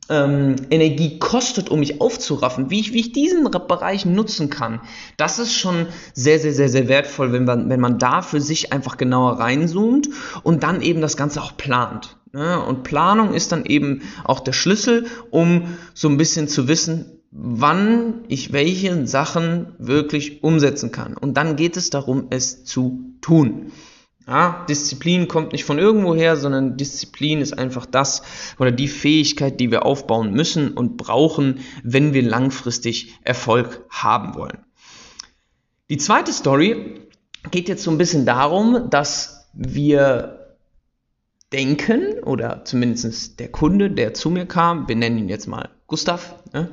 ähm, 0.07 0.55
Energie 0.69 1.17
kostet, 1.17 1.69
um 1.69 1.79
mich 1.79 1.99
aufzuraffen, 1.99 2.69
wie 2.69 2.79
ich, 2.79 2.93
wie 2.93 2.99
ich 2.99 3.11
diesen 3.11 3.43
Bereich 3.43 4.05
nutzen 4.05 4.51
kann, 4.51 4.81
das 5.17 5.39
ist 5.39 5.53
schon 5.53 5.87
sehr, 6.13 6.37
sehr, 6.37 6.53
sehr, 6.53 6.69
sehr 6.69 6.87
wertvoll, 6.87 7.31
wenn 7.31 7.45
man, 7.45 7.69
wenn 7.69 7.79
man 7.79 7.97
da 7.97 8.21
für 8.21 8.39
sich 8.39 8.71
einfach 8.71 8.97
genauer 8.97 9.39
reinzoomt 9.39 10.09
und 10.43 10.61
dann 10.61 10.81
eben 10.83 11.01
das 11.01 11.17
Ganze 11.17 11.41
auch 11.41 11.57
plant. 11.57 12.17
Ne? 12.33 12.63
Und 12.63 12.83
Planung 12.83 13.33
ist 13.33 13.51
dann 13.51 13.65
eben 13.65 14.03
auch 14.23 14.41
der 14.41 14.53
Schlüssel, 14.53 15.07
um 15.31 15.75
so 15.95 16.07
ein 16.07 16.17
bisschen 16.17 16.47
zu 16.47 16.67
wissen, 16.67 17.18
wann 17.31 18.24
ich 18.27 18.53
welche 18.53 19.05
Sachen 19.05 19.74
wirklich 19.77 20.43
umsetzen 20.43 20.91
kann. 20.91 21.15
Und 21.15 21.36
dann 21.36 21.55
geht 21.55 21.77
es 21.77 21.89
darum, 21.89 22.27
es 22.29 22.65
zu 22.65 23.13
tun. 23.21 23.71
Ja, 24.27 24.65
Disziplin 24.69 25.27
kommt 25.27 25.53
nicht 25.53 25.65
von 25.65 25.79
irgendwoher, 25.79 26.38
sondern 26.38 26.77
Disziplin 26.77 27.41
ist 27.41 27.57
einfach 27.57 27.88
das 27.88 28.21
oder 28.59 28.71
die 28.71 28.88
Fähigkeit, 28.88 29.59
die 29.59 29.71
wir 29.71 29.86
aufbauen 29.86 30.33
müssen 30.33 30.71
und 30.71 30.98
brauchen, 30.98 31.62
wenn 31.83 32.13
wir 32.13 32.21
langfristig 32.21 33.17
Erfolg 33.24 33.83
haben 33.89 34.36
wollen. 34.36 34.59
Die 35.89 35.98
zweite 35.98 36.31
Story 36.31 37.01
geht 37.50 37.69
jetzt 37.69 37.83
so 37.83 37.89
ein 37.89 37.98
bisschen 37.98 38.27
darum, 38.27 38.91
dass 38.91 39.50
wir 39.53 40.55
denken, 41.51 42.19
oder 42.24 42.63
zumindest 42.65 43.39
der 43.39 43.51
Kunde, 43.51 43.89
der 43.89 44.13
zu 44.13 44.29
mir 44.29 44.45
kam, 44.45 44.88
wir 44.88 44.95
nennen 44.95 45.17
ihn 45.17 45.29
jetzt 45.29 45.48
mal 45.48 45.69
Gustav, 45.89 46.36
ne? 46.53 46.69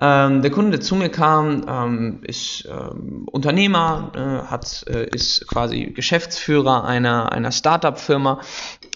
ähm, 0.00 0.42
der 0.42 0.50
Kunde, 0.50 0.72
der 0.72 0.80
zu 0.80 0.96
mir 0.96 1.08
kam, 1.08 1.64
ähm, 1.68 2.20
ist 2.24 2.68
ähm, 2.68 3.28
Unternehmer, 3.30 4.10
äh, 4.14 4.50
hat, 4.50 4.84
äh, 4.88 5.06
ist 5.14 5.46
quasi 5.46 5.92
Geschäftsführer 5.94 6.84
einer, 6.84 7.30
einer 7.30 7.52
Startup-Firma 7.52 8.40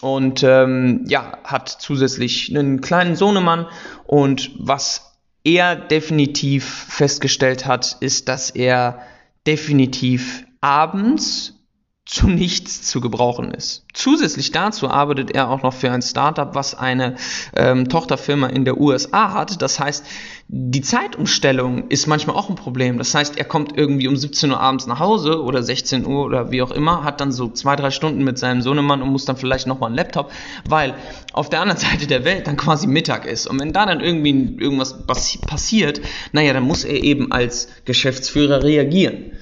und 0.01 0.43
ähm, 0.43 1.05
ja, 1.07 1.37
hat 1.45 1.69
zusätzlich 1.69 2.49
einen 2.53 2.81
kleinen 2.81 3.15
Sohnemann 3.15 3.65
und 4.03 4.51
was 4.59 5.17
er 5.45 5.77
definitiv 5.77 6.65
festgestellt 6.89 7.65
hat, 7.65 7.95
ist, 8.01 8.27
dass 8.27 8.49
er 8.49 8.99
definitiv 9.47 10.45
abends 10.59 11.60
zu 12.05 12.27
nichts 12.27 12.81
zu 12.81 12.99
gebrauchen 12.99 13.51
ist. 13.51 13.85
Zusätzlich 13.93 14.51
dazu 14.51 14.89
arbeitet 14.89 15.31
er 15.31 15.49
auch 15.49 15.61
noch 15.61 15.73
für 15.73 15.91
ein 15.91 16.01
Startup, 16.01 16.55
was 16.55 16.73
eine 16.73 17.15
ähm, 17.55 17.89
Tochterfirma 17.89 18.47
in 18.47 18.65
der 18.65 18.79
USA 18.79 19.33
hat. 19.33 19.61
Das 19.61 19.79
heißt, 19.79 20.03
die 20.47 20.81
Zeitumstellung 20.81 21.89
ist 21.89 22.07
manchmal 22.07 22.35
auch 22.35 22.49
ein 22.49 22.55
Problem. 22.55 22.97
Das 22.97 23.13
heißt, 23.13 23.37
er 23.37 23.45
kommt 23.45 23.77
irgendwie 23.77 24.07
um 24.07 24.17
17 24.17 24.49
Uhr 24.49 24.59
abends 24.59 24.87
nach 24.87 24.99
Hause 24.99 25.43
oder 25.43 25.61
16 25.61 26.05
Uhr 26.05 26.25
oder 26.25 26.51
wie 26.51 26.63
auch 26.63 26.71
immer, 26.71 27.03
hat 27.03 27.21
dann 27.21 27.31
so 27.31 27.49
zwei, 27.49 27.75
drei 27.75 27.91
Stunden 27.91 28.23
mit 28.23 28.39
seinem 28.39 28.63
Sohnemann 28.63 29.03
und 29.03 29.09
muss 29.09 29.25
dann 29.25 29.37
vielleicht 29.37 29.67
nochmal 29.67 29.89
einen 29.89 29.97
Laptop, 29.97 30.31
weil 30.67 30.95
auf 31.33 31.49
der 31.49 31.61
anderen 31.61 31.79
Seite 31.79 32.07
der 32.07 32.25
Welt 32.25 32.47
dann 32.47 32.57
quasi 32.57 32.87
Mittag 32.87 33.25
ist. 33.25 33.45
Und 33.45 33.59
wenn 33.59 33.73
da 33.73 33.85
dann 33.85 34.01
irgendwie 34.01 34.57
irgendwas 34.59 35.05
passiert, 35.05 36.01
naja, 36.31 36.51
dann 36.51 36.63
muss 36.63 36.83
er 36.83 37.01
eben 37.03 37.31
als 37.31 37.69
Geschäftsführer 37.85 38.63
reagieren. 38.63 39.33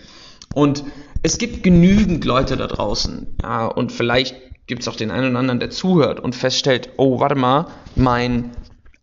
Und 0.53 0.83
es 1.23 1.38
gibt 1.38 1.63
genügend 1.63 2.25
Leute 2.25 2.57
da 2.57 2.67
draußen. 2.67 3.35
Ja, 3.41 3.65
und 3.65 3.91
vielleicht 3.91 4.35
gibt 4.67 4.83
es 4.83 4.88
auch 4.88 4.95
den 4.95 5.11
einen 5.11 5.31
oder 5.31 5.39
anderen, 5.39 5.59
der 5.59 5.69
zuhört 5.69 6.19
und 6.19 6.35
feststellt, 6.35 6.89
oh, 6.97 7.19
warte 7.19 7.35
mal, 7.35 7.67
mein 7.95 8.51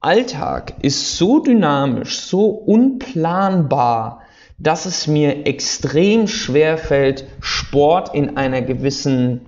Alltag 0.00 0.74
ist 0.82 1.16
so 1.16 1.40
dynamisch, 1.40 2.20
so 2.20 2.46
unplanbar, 2.46 4.22
dass 4.58 4.86
es 4.86 5.06
mir 5.06 5.46
extrem 5.46 6.28
schwer 6.28 6.78
fällt, 6.78 7.26
Sport 7.40 8.14
in 8.14 8.36
einer 8.36 8.62
gewissen 8.62 9.40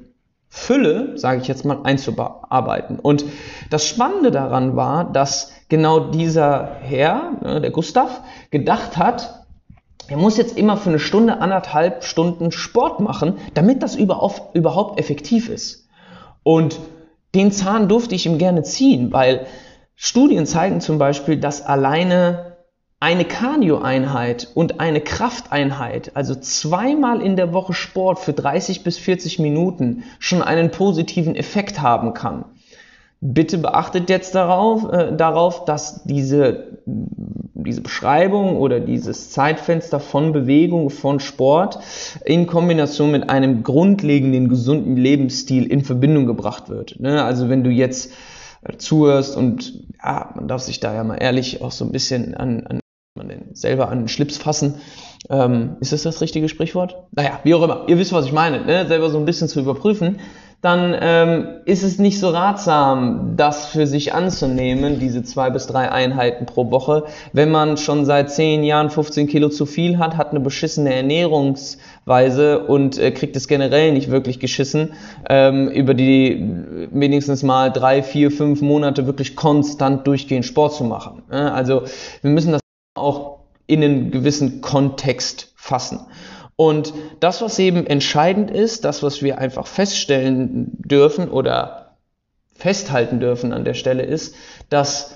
Fülle, 0.48 1.16
sage 1.16 1.40
ich 1.40 1.48
jetzt 1.48 1.64
mal, 1.64 1.80
einzuarbeiten. 1.84 2.98
Und 2.98 3.25
das 3.70 3.87
Spannende 3.87 4.30
daran 4.30 4.76
war, 4.76 5.12
dass 5.12 5.52
genau 5.68 6.10
dieser 6.10 6.76
Herr, 6.80 7.32
ne, 7.42 7.60
der 7.60 7.70
Gustav, 7.70 8.22
gedacht 8.50 8.96
hat, 8.96 9.38
er 10.08 10.16
muss 10.16 10.38
jetzt 10.38 10.56
immer 10.56 10.76
für 10.76 10.88
eine 10.88 10.98
Stunde, 10.98 11.40
anderthalb 11.40 12.02
Stunden 12.02 12.50
Sport 12.50 13.00
machen, 13.00 13.34
damit 13.54 13.82
das 13.82 13.94
überhaupt 13.94 14.98
effektiv 14.98 15.48
ist. 15.48 15.88
Und 16.42 16.80
den 17.34 17.52
Zahn 17.52 17.88
durfte 17.88 18.14
ich 18.14 18.24
ihm 18.24 18.38
gerne 18.38 18.62
ziehen, 18.62 19.12
weil 19.12 19.46
Studien 19.94 20.46
zeigen 20.46 20.80
zum 20.80 20.98
Beispiel, 20.98 21.36
dass 21.36 21.60
alleine 21.60 22.56
eine 23.00 23.24
Cardio-Einheit 23.24 24.48
und 24.54 24.80
eine 24.80 25.00
Krafteinheit, 25.00 26.16
also 26.16 26.34
zweimal 26.34 27.20
in 27.20 27.36
der 27.36 27.52
Woche 27.52 27.74
Sport 27.74 28.18
für 28.18 28.32
30 28.32 28.82
bis 28.82 28.98
40 28.98 29.38
Minuten, 29.38 30.04
schon 30.18 30.42
einen 30.42 30.70
positiven 30.70 31.36
Effekt 31.36 31.80
haben 31.80 32.14
kann. 32.14 32.44
Bitte 33.20 33.58
beachtet 33.58 34.10
jetzt 34.10 34.37
darauf, 34.37 34.92
äh, 34.92 35.16
darauf 35.16 35.64
dass 35.64 36.04
diese, 36.04 36.78
diese 36.87 37.80
Beschreibung 37.80 38.56
oder 38.58 38.78
dieses 38.78 39.30
Zeitfenster 39.30 39.98
von 39.98 40.32
Bewegung, 40.32 40.88
von 40.88 41.18
Sport 41.18 41.80
in 42.25 42.46
Kombination 42.46 43.10
mit 43.10 43.28
einem 43.28 43.64
grundlegenden 43.64 44.48
gesunden 44.48 44.96
Lebensstil 44.96 45.66
in 45.66 45.82
Verbindung 45.82 46.26
gebracht 46.26 46.68
wird. 46.68 47.00
Ne? 47.00 47.25
Also 47.25 47.48
wenn 47.48 47.64
du 47.64 47.70
jetzt 47.70 48.12
äh, 48.62 48.76
zuhörst 48.76 49.37
und 49.37 49.82
ja, 50.00 50.32
man 50.37 50.46
darf 50.46 50.62
sich 50.62 50.78
da 50.78 50.94
ja 50.94 51.02
mal 51.02 51.16
ehrlich 51.16 51.60
auch 51.60 51.72
so 51.72 51.84
ein 51.84 51.90
bisschen 51.90 52.34
an, 52.37 52.66
an 52.68 52.80
man 53.16 53.28
den 53.28 53.54
selber 53.56 53.88
an 53.88 53.98
den 53.98 54.08
Schlips 54.08 54.37
fassen. 54.37 54.76
Ähm, 55.28 55.76
ist 55.80 55.92
das 55.92 56.04
das 56.04 56.20
richtige 56.20 56.48
Sprichwort? 56.48 57.02
Naja, 57.10 57.40
wie 57.42 57.52
auch 57.54 57.62
immer. 57.62 57.84
Ihr 57.88 57.98
wisst, 57.98 58.12
was 58.12 58.26
ich 58.26 58.32
meine. 58.32 58.64
Ne? 58.64 58.87
Selber 58.87 59.10
so 59.10 59.18
ein 59.18 59.25
bisschen 59.25 59.48
zu 59.48 59.58
überprüfen 59.58 60.20
dann 60.60 60.96
ähm, 61.00 61.46
ist 61.66 61.84
es 61.84 62.00
nicht 62.00 62.18
so 62.18 62.30
ratsam, 62.30 63.34
das 63.36 63.66
für 63.66 63.86
sich 63.86 64.12
anzunehmen, 64.12 64.98
diese 64.98 65.22
zwei 65.22 65.50
bis 65.50 65.68
drei 65.68 65.92
Einheiten 65.92 66.46
pro 66.46 66.72
Woche, 66.72 67.04
wenn 67.32 67.52
man 67.52 67.76
schon 67.76 68.04
seit 68.04 68.32
zehn 68.32 68.64
Jahren 68.64 68.90
15 68.90 69.28
Kilo 69.28 69.50
zu 69.50 69.66
viel 69.66 69.98
hat, 69.98 70.16
hat 70.16 70.30
eine 70.30 70.40
beschissene 70.40 70.92
Ernährungsweise 70.92 72.66
und 72.66 72.98
äh, 72.98 73.12
kriegt 73.12 73.36
es 73.36 73.46
generell 73.46 73.92
nicht 73.92 74.10
wirklich 74.10 74.40
geschissen, 74.40 74.94
ähm, 75.30 75.68
über 75.68 75.94
die 75.94 76.44
wenigstens 76.90 77.44
mal 77.44 77.70
drei, 77.70 78.02
vier, 78.02 78.32
fünf 78.32 78.60
Monate 78.60 79.06
wirklich 79.06 79.36
konstant 79.36 80.08
durchgehend 80.08 80.44
Sport 80.44 80.74
zu 80.74 80.82
machen. 80.82 81.22
Also 81.30 81.82
wir 82.22 82.30
müssen 82.30 82.52
das 82.52 82.60
auch 82.96 83.38
in 83.68 83.84
einen 83.84 84.10
gewissen 84.10 84.60
Kontext 84.60 85.52
fassen. 85.54 86.00
Und 86.60 86.92
das, 87.20 87.40
was 87.40 87.56
eben 87.60 87.86
entscheidend 87.86 88.50
ist, 88.50 88.84
das, 88.84 89.04
was 89.04 89.22
wir 89.22 89.38
einfach 89.38 89.68
feststellen 89.68 90.72
dürfen 90.78 91.30
oder 91.30 91.94
festhalten 92.52 93.20
dürfen 93.20 93.52
an 93.52 93.64
der 93.64 93.74
Stelle 93.74 94.02
ist, 94.02 94.34
dass 94.68 95.14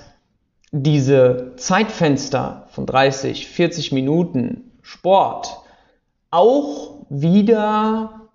diese 0.71 1.51
Zeitfenster 1.57 2.67
von 2.69 2.85
30, 2.85 3.49
40 3.49 3.91
Minuten 3.91 4.71
Sport 4.81 5.57
auch 6.31 7.05
wieder 7.09 8.29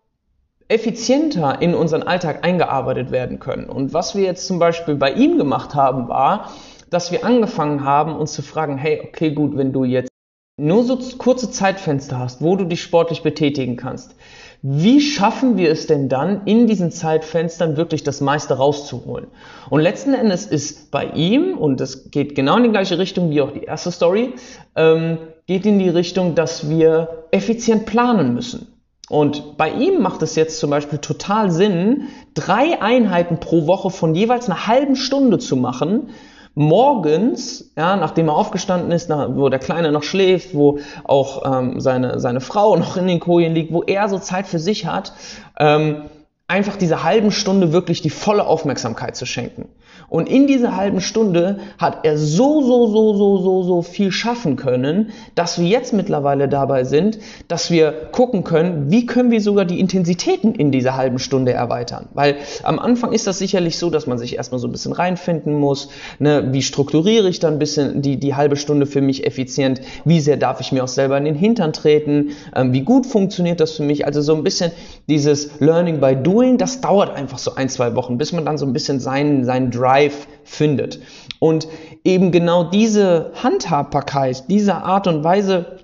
effizienter 0.69 1.63
in 1.63 1.75
unseren 1.75 2.03
Alltag 2.03 2.45
eingearbeitet 2.45 3.11
werden 3.11 3.39
können. 3.39 3.71
Und 3.71 3.95
was 3.95 4.17
wir 4.17 4.25
jetzt 4.25 4.47
zum 4.47 4.59
Beispiel 4.59 4.97
bei 4.97 5.15
ihm 5.15 5.39
gemacht 5.39 5.75
haben, 5.75 6.09
war, 6.09 6.53
dass 6.91 7.11
wir 7.11 7.25
angefangen 7.25 7.85
haben, 7.85 8.15
uns 8.15 8.35
zu 8.35 8.43
fragen, 8.43 8.77
hey, 8.77 9.01
okay, 9.03 9.31
gut, 9.31 9.57
wenn 9.57 9.73
du 9.73 9.85
jetzt 9.85 10.11
nur 10.59 10.85
so 10.85 10.99
kurze 11.17 11.51
Zeitfenster 11.51 12.19
hast, 12.19 12.43
wo 12.43 12.57
du 12.57 12.65
dich 12.65 12.83
sportlich 12.83 13.23
betätigen 13.23 13.77
kannst, 13.77 14.15
wie 14.61 15.01
schaffen 15.01 15.57
wir 15.57 15.71
es 15.71 15.87
denn 15.87 16.09
dann, 16.09 16.43
in 16.45 16.67
diesen 16.67 16.91
Zeitfenstern 16.91 17.77
wirklich 17.77 18.03
das 18.03 18.21
meiste 18.21 18.55
rauszuholen? 18.55 19.29
Und 19.71 19.81
letzten 19.81 20.15
Endes 20.15 20.47
ist 20.47 20.91
bei 20.91 21.07
ihm, 21.13 21.57
und 21.57 21.79
das 21.79 22.11
geht 22.11 22.35
genau 22.35 22.57
in 22.57 22.65
die 22.65 22.71
gleiche 22.71 22.99
Richtung 22.99 23.31
wie 23.31 23.41
auch 23.41 23.53
die 23.53 23.63
erste 23.63 23.93
Story, 23.93 24.35
ähm, 24.75 25.19
geht 25.47 25.65
in 25.65 25.79
die 25.79 25.89
Richtung, 25.89 26.35
dass 26.35 26.69
wir 26.69 27.27
effizient 27.31 27.87
planen 27.87 28.35
müssen. 28.35 28.67
Und 29.09 29.57
bei 29.57 29.71
ihm 29.71 30.03
macht 30.03 30.23
es 30.23 30.35
jetzt 30.35 30.59
zum 30.59 30.71
Beispiel 30.71 30.99
total 30.99 31.51
Sinn, 31.53 32.09
drei 32.35 32.83
Einheiten 32.83 33.39
pro 33.39 33.67
Woche 33.69 33.91
von 33.91 34.15
jeweils 34.15 34.47
einer 34.47 34.67
halben 34.67 34.97
Stunde 34.97 35.39
zu 35.39 35.57
machen, 35.57 36.11
morgens, 36.59 37.73
ja, 37.77 37.97
nachdem 37.97 38.29
er 38.29 38.35
aufgestanden 38.35 38.91
ist, 38.91 39.09
nach, 39.09 39.29
wo 39.31 39.49
der 39.49 39.61
Kleine 39.61 39.93
noch 39.93 40.03
schläft, 40.03 40.55
wo 40.55 40.81
auch 41.05 41.45
ähm, 41.45 41.81
seine, 41.81 42.19
seine 42.19 42.41
Frau 42.41 42.77
noch 42.77 42.97
in 42.97 43.07
den 43.07 43.21
Kojen 43.21 43.55
liegt, 43.55 43.73
wo 43.73 43.83
er 43.85 44.09
so 44.09 44.19
Zeit 44.19 44.49
für 44.49 44.59
sich 44.59 44.85
hat, 44.85 45.13
ähm, 45.59 46.03
einfach 46.49 46.77
diese 46.77 47.05
halben 47.05 47.31
Stunde 47.31 47.73
wirklich 47.73 48.03
die 48.03 48.11
volle 48.11 48.45
Aufmerksamkeit 48.45 49.15
zu 49.15 49.25
schenken. 49.25 49.69
Und 50.11 50.29
in 50.29 50.47
dieser 50.47 50.75
halben 50.75 51.03
Stunde 51.03 51.59
hat 51.77 51.99
er 52.05 52.17
so, 52.17 52.63
so, 52.63 52.87
so, 52.87 53.15
so, 53.15 53.39
so, 53.39 53.63
so 53.63 53.83
viel 53.83 54.11
schaffen 54.11 54.57
können, 54.57 55.11
dass 55.35 55.61
wir 55.61 55.69
jetzt 55.69 55.93
mittlerweile 55.93 56.49
dabei 56.49 56.85
sind, 56.85 57.19
dass 57.47 57.71
wir 57.71 57.93
gucken 58.13 58.43
können, 58.43 58.91
wie 58.91 59.05
können 59.05 59.31
wir 59.31 59.43
sogar 59.43 59.67
die 59.67 59.79
Intensitäten 59.79 60.55
in 60.55 60.73
dieser 60.73 60.97
halben 60.97 61.19
Stunde 61.19 61.53
erweitern. 61.53 62.09
Weil 62.15 62.37
am 62.63 62.79
Anfang 62.79 63.13
ist 63.13 63.27
das 63.27 63.39
sicherlich 63.39 63.77
so, 63.77 63.91
dass 63.91 64.07
man 64.07 64.17
sich 64.17 64.37
erstmal 64.37 64.59
so 64.59 64.67
ein 64.67 64.73
bisschen 64.73 64.93
reinfinden 64.93 65.55
muss. 65.55 65.91
Ne? 66.19 66.49
Wie 66.53 66.63
strukturiere 66.63 67.29
ich 67.29 67.39
dann 67.39 67.55
ein 67.55 67.59
bisschen 67.59 68.01
die, 68.01 68.19
die 68.19 68.35
halbe 68.35 68.57
Stunde 68.57 68.87
für 68.87 69.03
mich 69.03 69.27
effizient? 69.27 69.83
Wie 70.07 70.21
sehr 70.21 70.39
darf 70.39 70.61
ich 70.63 70.73
mir 70.73 70.85
auch 70.85 70.89
selber 70.89 71.19
in 71.19 71.27
den 71.27 71.35
Hintern 71.35 71.75
treten? 71.75 72.31
Ähm, 72.57 72.73
wie 72.73 72.81
gut 72.81 73.05
funktioniert 73.05 73.61
das 73.61 73.73
für 73.73 73.83
mich? 73.83 74.07
Also 74.07 74.23
so 74.23 74.35
ein 74.35 74.43
bisschen 74.43 74.73
dieses 75.07 75.61
Learning 75.61 76.01
by 76.01 76.17
Doing, 76.17 76.57
das 76.57 76.81
dauert 76.81 77.15
einfach 77.15 77.39
so 77.39 77.57
ein, 77.57 77.69
zwei 77.69 77.95
Wochen, 77.95 78.17
bis 78.17 78.33
man 78.33 78.47
dann 78.47 78.57
so 78.57 78.65
ein 78.65 78.73
bisschen 78.73 79.01
seinen, 79.01 79.45
seinen 79.45 79.71
Drive 79.71 79.98
Drive 79.99 80.27
findet. 80.45 81.01
Und 81.41 81.69
eben 82.05 82.33
genau 82.33 82.65
diese 82.65 83.33
Handhabbarkeit, 83.43 84.45
diese 84.49 84.77
Art 84.77 85.07
und 85.07 85.25
Weise 85.25 85.79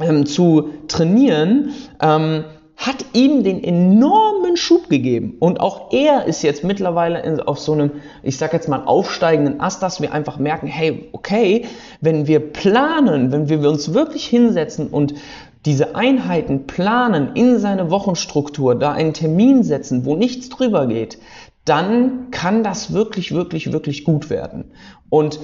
ähm, 0.00 0.26
zu 0.26 0.70
trainieren, 0.88 1.72
ähm, 2.00 2.44
hat 2.76 3.04
ihm 3.12 3.42
den 3.42 3.64
enormen 3.64 4.56
Schub 4.56 4.88
gegeben. 4.88 5.36
Und 5.40 5.58
auch 5.58 5.92
er 5.92 6.26
ist 6.26 6.42
jetzt 6.42 6.62
mittlerweile 6.62 7.22
in, 7.22 7.40
auf 7.40 7.58
so 7.58 7.72
einem, 7.72 7.90
ich 8.22 8.36
sag 8.36 8.52
jetzt 8.52 8.68
mal, 8.68 8.84
aufsteigenden 8.84 9.60
Ast, 9.60 9.82
dass 9.82 10.00
wir 10.00 10.12
einfach 10.12 10.38
merken, 10.38 10.68
hey, 10.68 11.08
okay, 11.12 11.66
wenn 12.00 12.28
wir 12.28 12.38
planen, 12.38 13.32
wenn 13.32 13.48
wir 13.48 13.68
uns 13.68 13.94
wirklich 13.94 14.26
hinsetzen 14.26 14.88
und 14.88 15.14
diese 15.64 15.96
Einheiten 15.96 16.68
planen 16.68 17.32
in 17.34 17.58
seine 17.58 17.90
Wochenstruktur, 17.90 18.76
da 18.76 18.92
einen 18.92 19.12
Termin 19.12 19.64
setzen, 19.64 20.04
wo 20.04 20.14
nichts 20.14 20.48
drüber 20.48 20.86
geht, 20.86 21.18
dann 21.64 22.30
kann 22.30 22.62
das 22.62 22.92
wirklich, 22.92 23.32
wirklich, 23.32 23.72
wirklich 23.72 24.04
gut 24.04 24.30
werden. 24.30 24.72
Und 25.10 25.40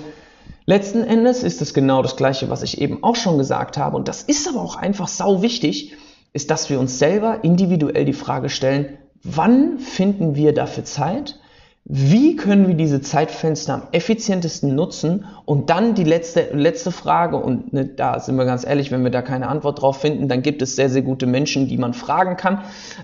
letzten 0.67 1.03
Endes 1.03 1.43
ist 1.43 1.61
es 1.61 1.75
genau 1.75 2.03
das 2.03 2.17
Gleiche, 2.17 2.49
was 2.51 2.63
ich 2.63 2.81
eben 2.81 3.03
auch 3.03 3.17
schon 3.17 3.39
gesagt 3.39 3.77
habe. 3.77 3.97
Und 3.97 4.09
das 4.09 4.23
ist 4.23 4.49
aber 4.49 4.63
auch 4.63 4.77
einfach 4.77 5.09
sau 5.09 5.43
wichtig, 5.43 5.95
ist, 6.33 6.51
dass 6.51 6.71
wir 6.71 6.81
uns 6.81 6.99
selber 6.99 7.45
individuell 7.45 8.05
die 8.05 8.13
Frage 8.13 8.49
stellen, 8.49 8.99
wann 9.23 9.79
finden 9.79 10.35
wir 10.35 10.53
dafür 10.53 10.85
Zeit? 10.85 11.39
Wie 11.87 12.35
können 12.37 12.67
wir 12.67 12.75
diese 12.75 13.03
Zeitfenster 13.03 13.75
am 13.75 13.83
effizientesten 13.93 14.75
nutzen? 14.75 15.27
Und 15.45 15.69
dann 15.69 15.95
die 15.95 16.05
letzte, 16.05 16.49
letzte 16.55 16.91
Frage, 16.91 17.37
und 17.37 17.75
ne, 17.75 17.85
da 17.85 18.19
sind 18.21 18.37
wir 18.37 18.47
ganz 18.47 18.65
ehrlich, 18.65 18.91
wenn 18.91 19.05
wir 19.05 19.11
da 19.11 19.21
keine 19.21 19.49
Antwort 19.49 19.83
drauf 19.83 20.01
finden, 20.01 20.27
dann 20.27 20.41
gibt 20.41 20.63
es 20.63 20.77
sehr, 20.77 20.89
sehr 20.89 21.03
gute 21.03 21.27
Menschen, 21.27 21.69
die 21.69 21.77
man 21.77 21.93
fragen 21.93 22.39
kann. 22.39 22.63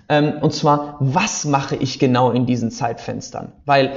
Ähm, 0.08 0.34
und 0.40 0.54
zwar, 0.54 0.96
was 0.98 1.44
mache 1.44 1.76
ich 1.76 1.98
genau 1.98 2.30
in 2.30 2.46
diesen 2.46 2.70
Zeitfenstern? 2.70 3.52
Weil 3.66 3.92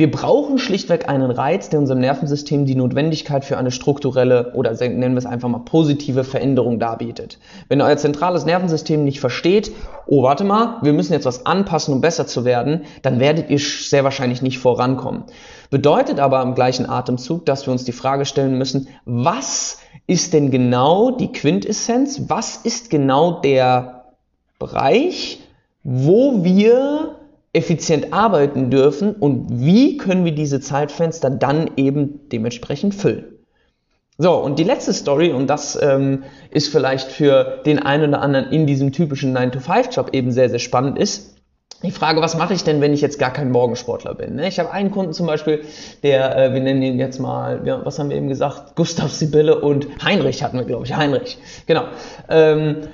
wir 0.00 0.10
brauchen 0.10 0.56
schlichtweg 0.56 1.10
einen 1.10 1.30
Reiz, 1.30 1.68
der 1.68 1.78
unserem 1.78 2.00
Nervensystem 2.00 2.64
die 2.64 2.74
Notwendigkeit 2.74 3.44
für 3.44 3.58
eine 3.58 3.70
strukturelle 3.70 4.54
oder 4.54 4.72
nennen 4.72 5.12
wir 5.12 5.18
es 5.18 5.26
einfach 5.26 5.50
mal 5.50 5.58
positive 5.58 6.24
Veränderung 6.24 6.78
darbietet. 6.78 7.38
Wenn 7.68 7.82
euer 7.82 7.98
zentrales 7.98 8.46
Nervensystem 8.46 9.04
nicht 9.04 9.20
versteht, 9.20 9.72
oh 10.06 10.22
warte 10.22 10.44
mal, 10.44 10.78
wir 10.80 10.94
müssen 10.94 11.12
jetzt 11.12 11.26
was 11.26 11.44
anpassen, 11.44 11.92
um 11.92 12.00
besser 12.00 12.26
zu 12.26 12.46
werden, 12.46 12.86
dann 13.02 13.20
werdet 13.20 13.50
ihr 13.50 13.58
sehr 13.58 14.02
wahrscheinlich 14.02 14.40
nicht 14.40 14.58
vorankommen. 14.58 15.24
Bedeutet 15.68 16.18
aber 16.18 16.40
im 16.40 16.54
gleichen 16.54 16.88
Atemzug, 16.88 17.44
dass 17.44 17.66
wir 17.66 17.72
uns 17.72 17.84
die 17.84 17.92
Frage 17.92 18.24
stellen 18.24 18.56
müssen, 18.56 18.88
was 19.04 19.80
ist 20.06 20.32
denn 20.32 20.50
genau 20.50 21.10
die 21.10 21.30
Quintessenz? 21.30 22.22
Was 22.28 22.56
ist 22.56 22.88
genau 22.88 23.42
der 23.42 24.06
Bereich, 24.58 25.40
wo 25.84 26.42
wir 26.42 27.19
effizient 27.52 28.12
arbeiten 28.12 28.70
dürfen 28.70 29.14
und 29.14 29.46
wie 29.50 29.96
können 29.96 30.24
wir 30.24 30.32
diese 30.32 30.60
Zeitfenster 30.60 31.30
dann 31.30 31.70
eben 31.76 32.28
dementsprechend 32.30 32.94
füllen. 32.94 33.24
So, 34.18 34.34
und 34.34 34.58
die 34.58 34.64
letzte 34.64 34.92
Story, 34.92 35.32
und 35.32 35.46
das 35.46 35.80
ähm, 35.80 36.24
ist 36.50 36.68
vielleicht 36.68 37.10
für 37.10 37.62
den 37.64 37.78
einen 37.78 38.10
oder 38.10 38.20
anderen 38.20 38.52
in 38.52 38.66
diesem 38.66 38.92
typischen 38.92 39.36
9-to-5-Job 39.36 40.10
eben 40.12 40.30
sehr, 40.30 40.50
sehr 40.50 40.58
spannend 40.58 40.98
ist, 40.98 41.36
die 41.82 41.90
Frage, 41.90 42.20
was 42.20 42.36
mache 42.36 42.52
ich 42.52 42.62
denn, 42.62 42.82
wenn 42.82 42.92
ich 42.92 43.00
jetzt 43.00 43.18
gar 43.18 43.32
kein 43.32 43.50
Morgensportler 43.50 44.14
bin? 44.14 44.34
Ne? 44.34 44.46
Ich 44.48 44.58
habe 44.58 44.70
einen 44.70 44.90
Kunden 44.90 45.14
zum 45.14 45.26
Beispiel, 45.26 45.64
der, 46.02 46.36
äh, 46.36 46.52
wir 46.52 46.60
nennen 46.60 46.82
ihn 46.82 46.98
jetzt 46.98 47.18
mal, 47.18 47.64
was 47.84 47.98
haben 47.98 48.10
wir 48.10 48.16
eben 48.18 48.28
gesagt, 48.28 48.76
Gustav 48.76 49.10
Sibylle 49.10 49.58
und 49.58 49.86
Heinrich 50.04 50.42
hatten 50.42 50.58
wir, 50.58 50.66
glaube 50.66 50.84
ich, 50.84 50.94
Heinrich, 50.94 51.38
genau. 51.66 51.84
Ähm, 52.28 52.88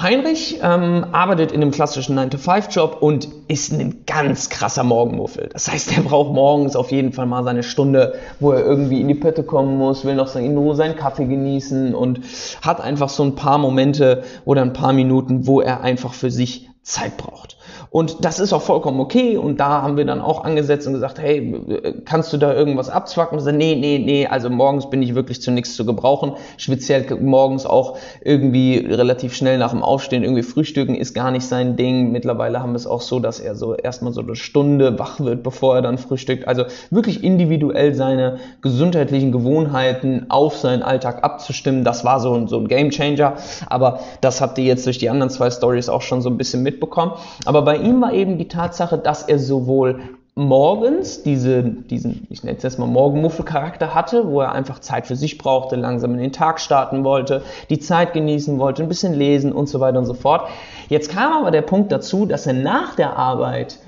Heinrich 0.00 0.60
ähm, 0.62 1.06
arbeitet 1.10 1.50
in 1.50 1.60
einem 1.60 1.72
klassischen 1.72 2.16
9-to-5-Job 2.16 2.98
und 3.00 3.28
ist 3.48 3.72
ein 3.72 4.04
ganz 4.06 4.48
krasser 4.48 4.84
Morgenmuffel. 4.84 5.48
Das 5.52 5.68
heißt, 5.68 5.96
er 5.96 6.04
braucht 6.04 6.32
morgens 6.32 6.76
auf 6.76 6.92
jeden 6.92 7.12
Fall 7.12 7.26
mal 7.26 7.42
seine 7.42 7.64
Stunde, 7.64 8.14
wo 8.38 8.52
er 8.52 8.64
irgendwie 8.64 9.00
in 9.00 9.08
die 9.08 9.16
Pötte 9.16 9.42
kommen 9.42 9.76
muss, 9.76 10.04
will 10.04 10.14
noch 10.14 10.36
in 10.36 10.56
Ruhe 10.56 10.76
seinen 10.76 10.94
Kaffee 10.94 11.26
genießen 11.26 11.96
und 11.96 12.20
hat 12.62 12.80
einfach 12.80 13.08
so 13.08 13.24
ein 13.24 13.34
paar 13.34 13.58
Momente 13.58 14.22
oder 14.44 14.62
ein 14.62 14.72
paar 14.72 14.92
Minuten, 14.92 15.48
wo 15.48 15.60
er 15.60 15.80
einfach 15.80 16.14
für 16.14 16.30
sich 16.30 16.70
Zeit 16.82 17.16
braucht. 17.16 17.57
Und 17.90 18.24
das 18.24 18.38
ist 18.38 18.52
auch 18.52 18.62
vollkommen 18.62 19.00
okay. 19.00 19.36
Und 19.36 19.60
da 19.60 19.82
haben 19.82 19.96
wir 19.96 20.04
dann 20.04 20.20
auch 20.20 20.44
angesetzt 20.44 20.86
und 20.86 20.92
gesagt, 20.92 21.18
hey, 21.18 21.60
kannst 22.04 22.32
du 22.32 22.36
da 22.36 22.54
irgendwas 22.54 22.90
abzwacken? 22.90 23.40
So, 23.40 23.50
nee, 23.50 23.76
nee, 23.76 23.98
nee, 23.98 24.26
also 24.26 24.50
morgens 24.50 24.90
bin 24.90 25.02
ich 25.02 25.14
wirklich 25.14 25.40
zu 25.40 25.50
nichts 25.50 25.74
zu 25.74 25.86
gebrauchen. 25.86 26.32
Speziell 26.56 27.06
morgens 27.20 27.64
auch 27.64 27.96
irgendwie 28.22 28.78
relativ 28.78 29.34
schnell 29.34 29.58
nach 29.58 29.70
dem 29.70 29.82
Aufstehen 29.82 30.22
irgendwie 30.22 30.42
frühstücken 30.42 30.94
ist 30.94 31.14
gar 31.14 31.30
nicht 31.30 31.46
sein 31.46 31.76
Ding. 31.76 32.12
Mittlerweile 32.12 32.60
haben 32.60 32.72
wir 32.72 32.76
es 32.76 32.86
auch 32.86 33.00
so, 33.00 33.20
dass 33.20 33.40
er 33.40 33.54
so 33.54 33.74
erstmal 33.74 34.12
so 34.12 34.20
eine 34.20 34.36
Stunde 34.36 34.98
wach 34.98 35.20
wird, 35.20 35.42
bevor 35.42 35.76
er 35.76 35.82
dann 35.82 35.96
frühstückt. 35.98 36.46
Also 36.46 36.64
wirklich 36.90 37.24
individuell 37.24 37.94
seine 37.94 38.38
gesundheitlichen 38.60 39.32
Gewohnheiten 39.32 40.26
auf 40.28 40.56
seinen 40.56 40.82
Alltag 40.82 41.24
abzustimmen. 41.24 41.84
Das 41.84 42.04
war 42.04 42.20
so 42.20 42.34
ein, 42.34 42.48
so 42.48 42.58
ein 42.58 42.68
Game 42.68 42.90
Changer. 42.90 43.34
Aber 43.66 44.00
das 44.20 44.40
habt 44.40 44.58
ihr 44.58 44.64
jetzt 44.64 44.84
durch 44.84 44.98
die 44.98 45.08
anderen 45.08 45.30
zwei 45.30 45.50
Stories 45.50 45.88
auch 45.88 46.02
schon 46.02 46.20
so 46.20 46.28
ein 46.28 46.36
bisschen 46.36 46.62
mitbekommen. 46.62 47.12
Aber 47.46 47.62
bei 47.62 47.77
ihm 47.80 48.00
war 48.00 48.12
eben 48.12 48.38
die 48.38 48.48
Tatsache, 48.48 48.98
dass 48.98 49.22
er 49.22 49.38
sowohl 49.38 50.00
morgens 50.38 51.24
diese, 51.24 51.64
diesen, 51.64 52.28
ich 52.30 52.44
nenne 52.44 52.56
es 52.56 52.62
jetzt 52.62 52.78
mal 52.78 52.86
Morgenmuffelcharakter 52.86 53.92
hatte, 53.92 54.30
wo 54.30 54.40
er 54.40 54.52
einfach 54.52 54.78
Zeit 54.78 55.08
für 55.08 55.16
sich 55.16 55.36
brauchte, 55.36 55.74
langsam 55.74 56.12
in 56.12 56.20
den 56.20 56.32
Tag 56.32 56.60
starten 56.60 57.02
wollte, 57.02 57.42
die 57.70 57.80
Zeit 57.80 58.12
genießen 58.12 58.56
wollte, 58.60 58.84
ein 58.84 58.88
bisschen 58.88 59.14
lesen 59.14 59.52
und 59.52 59.68
so 59.68 59.80
weiter 59.80 59.98
und 59.98 60.06
so 60.06 60.14
fort. 60.14 60.48
Jetzt 60.88 61.10
kam 61.10 61.32
aber 61.32 61.50
der 61.50 61.62
Punkt 61.62 61.90
dazu, 61.90 62.24
dass 62.24 62.46
er 62.46 62.52
nach 62.52 62.94
der 62.94 63.16
Arbeit 63.16 63.80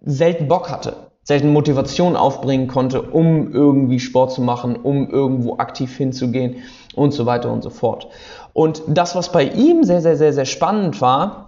selten 0.00 0.48
Bock 0.48 0.70
hatte, 0.72 0.96
selten 1.22 1.52
Motivation 1.52 2.16
aufbringen 2.16 2.66
konnte, 2.66 3.00
um 3.00 3.52
irgendwie 3.52 4.00
Sport 4.00 4.32
zu 4.32 4.42
machen, 4.42 4.74
um 4.74 5.08
irgendwo 5.08 5.58
aktiv 5.58 5.96
hinzugehen 5.96 6.56
und 6.96 7.12
so 7.12 7.26
weiter 7.26 7.52
und 7.52 7.62
so 7.62 7.70
fort. 7.70 8.08
Und 8.54 8.82
das, 8.88 9.14
was 9.14 9.30
bei 9.30 9.44
ihm 9.44 9.84
sehr, 9.84 10.00
sehr, 10.00 10.16
sehr, 10.16 10.32
sehr 10.32 10.46
spannend 10.46 11.00
war, 11.00 11.43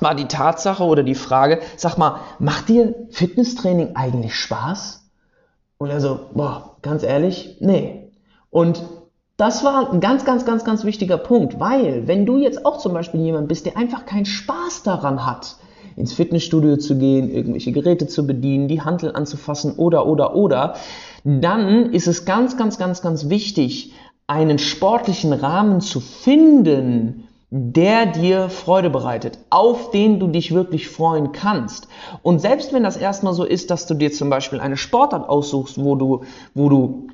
war 0.00 0.14
die 0.14 0.26
Tatsache 0.26 0.84
oder 0.84 1.02
die 1.02 1.14
Frage, 1.14 1.60
sag 1.76 1.98
mal, 1.98 2.20
macht 2.38 2.68
dir 2.68 2.94
Fitnesstraining 3.10 3.96
eigentlich 3.96 4.34
Spaß? 4.34 5.10
Und 5.78 5.90
er 5.90 6.00
so, 6.00 6.20
boah, 6.34 6.76
ganz 6.82 7.02
ehrlich, 7.02 7.56
nee. 7.60 8.10
Und 8.50 8.82
das 9.36 9.64
war 9.64 9.92
ein 9.92 10.00
ganz, 10.00 10.26
ganz, 10.26 10.44
ganz, 10.44 10.64
ganz 10.64 10.84
wichtiger 10.84 11.16
Punkt, 11.16 11.58
weil 11.58 12.06
wenn 12.06 12.26
du 12.26 12.36
jetzt 12.36 12.66
auch 12.66 12.78
zum 12.78 12.92
Beispiel 12.92 13.20
jemand 13.22 13.48
bist, 13.48 13.64
der 13.64 13.78
einfach 13.78 14.04
keinen 14.04 14.26
Spaß 14.26 14.82
daran 14.82 15.24
hat, 15.24 15.56
ins 15.96 16.12
Fitnessstudio 16.12 16.76
zu 16.76 16.98
gehen, 16.98 17.30
irgendwelche 17.30 17.72
Geräte 17.72 18.06
zu 18.06 18.26
bedienen, 18.26 18.68
die 18.68 18.82
Handel 18.82 19.14
anzufassen 19.14 19.76
oder, 19.76 20.06
oder, 20.06 20.34
oder, 20.34 20.74
dann 21.24 21.92
ist 21.92 22.06
es 22.06 22.24
ganz, 22.24 22.56
ganz, 22.56 22.78
ganz, 22.78 23.00
ganz 23.00 23.28
wichtig, 23.28 23.92
einen 24.26 24.58
sportlichen 24.58 25.32
Rahmen 25.32 25.80
zu 25.80 26.00
finden, 26.00 27.26
der 27.50 28.06
dir 28.06 28.48
Freude 28.48 28.90
bereitet, 28.90 29.38
auf 29.50 29.90
den 29.90 30.20
du 30.20 30.28
dich 30.28 30.54
wirklich 30.54 30.88
freuen 30.88 31.32
kannst. 31.32 31.88
Und 32.22 32.40
selbst 32.40 32.72
wenn 32.72 32.84
das 32.84 32.96
erstmal 32.96 33.34
so 33.34 33.44
ist, 33.44 33.70
dass 33.70 33.86
du 33.86 33.94
dir 33.94 34.12
zum 34.12 34.30
Beispiel 34.30 34.60
eine 34.60 34.76
Sportart 34.76 35.28
aussuchst, 35.28 35.82
wo 35.82 35.96
du, 35.96 36.22
wo 36.54 36.68
du 36.68 37.08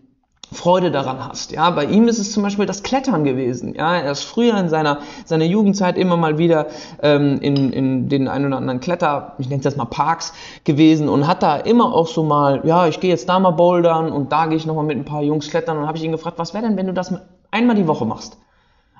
Freude 0.52 0.92
daran 0.92 1.26
hast. 1.26 1.50
Ja, 1.50 1.70
bei 1.70 1.86
ihm 1.86 2.06
ist 2.06 2.18
es 2.18 2.32
zum 2.32 2.42
Beispiel 2.42 2.66
das 2.66 2.82
Klettern 2.84 3.24
gewesen. 3.24 3.74
Ja, 3.74 3.96
er 3.96 4.12
ist 4.12 4.22
früher 4.22 4.56
in 4.58 4.68
seiner, 4.68 5.00
seiner 5.24 5.44
Jugendzeit 5.44 5.98
immer 5.98 6.16
mal 6.16 6.38
wieder 6.38 6.66
ähm, 7.02 7.40
in, 7.40 7.72
in 7.72 8.08
den 8.08 8.28
ein 8.28 8.46
oder 8.46 8.58
anderen 8.58 8.78
Kletter, 8.78 9.34
ich 9.38 9.48
nenne 9.48 9.58
es 9.58 9.64
jetzt 9.64 9.76
mal 9.76 9.86
Parks 9.86 10.34
gewesen 10.62 11.08
und 11.08 11.26
hat 11.26 11.42
da 11.42 11.56
immer 11.56 11.92
auch 11.92 12.06
so 12.06 12.22
mal, 12.22 12.60
ja, 12.64 12.86
ich 12.86 13.00
gehe 13.00 13.10
jetzt 13.10 13.28
da 13.28 13.40
mal 13.40 13.52
bouldern 13.52 14.12
und 14.12 14.30
da 14.30 14.46
gehe 14.46 14.56
ich 14.56 14.66
nochmal 14.66 14.84
mit 14.84 14.96
ein 14.96 15.04
paar 15.04 15.22
Jungs 15.22 15.48
klettern 15.50 15.78
und 15.78 15.86
habe 15.86 15.98
ich 15.98 16.04
ihn 16.04 16.12
gefragt, 16.12 16.38
was 16.38 16.54
wäre 16.54 16.64
denn, 16.64 16.76
wenn 16.76 16.86
du 16.86 16.92
das 16.92 17.12
einmal 17.50 17.74
die 17.74 17.88
Woche 17.88 18.04
machst? 18.04 18.38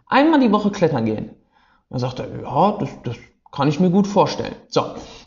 Einmal 0.07 0.41
die 0.41 0.53
Woche 0.53 0.71
klettern 0.71 1.05
gehen. 1.05 1.31
Dann 1.91 1.99
sagt 1.99 2.19
er, 2.19 2.27
ja, 2.43 2.73
das, 2.79 2.91
das 3.05 3.17
kann 3.53 3.69
ich 3.69 3.81
mir 3.81 3.91
gut 3.91 4.07
vorstellen. 4.07 4.55
So, 4.69 4.83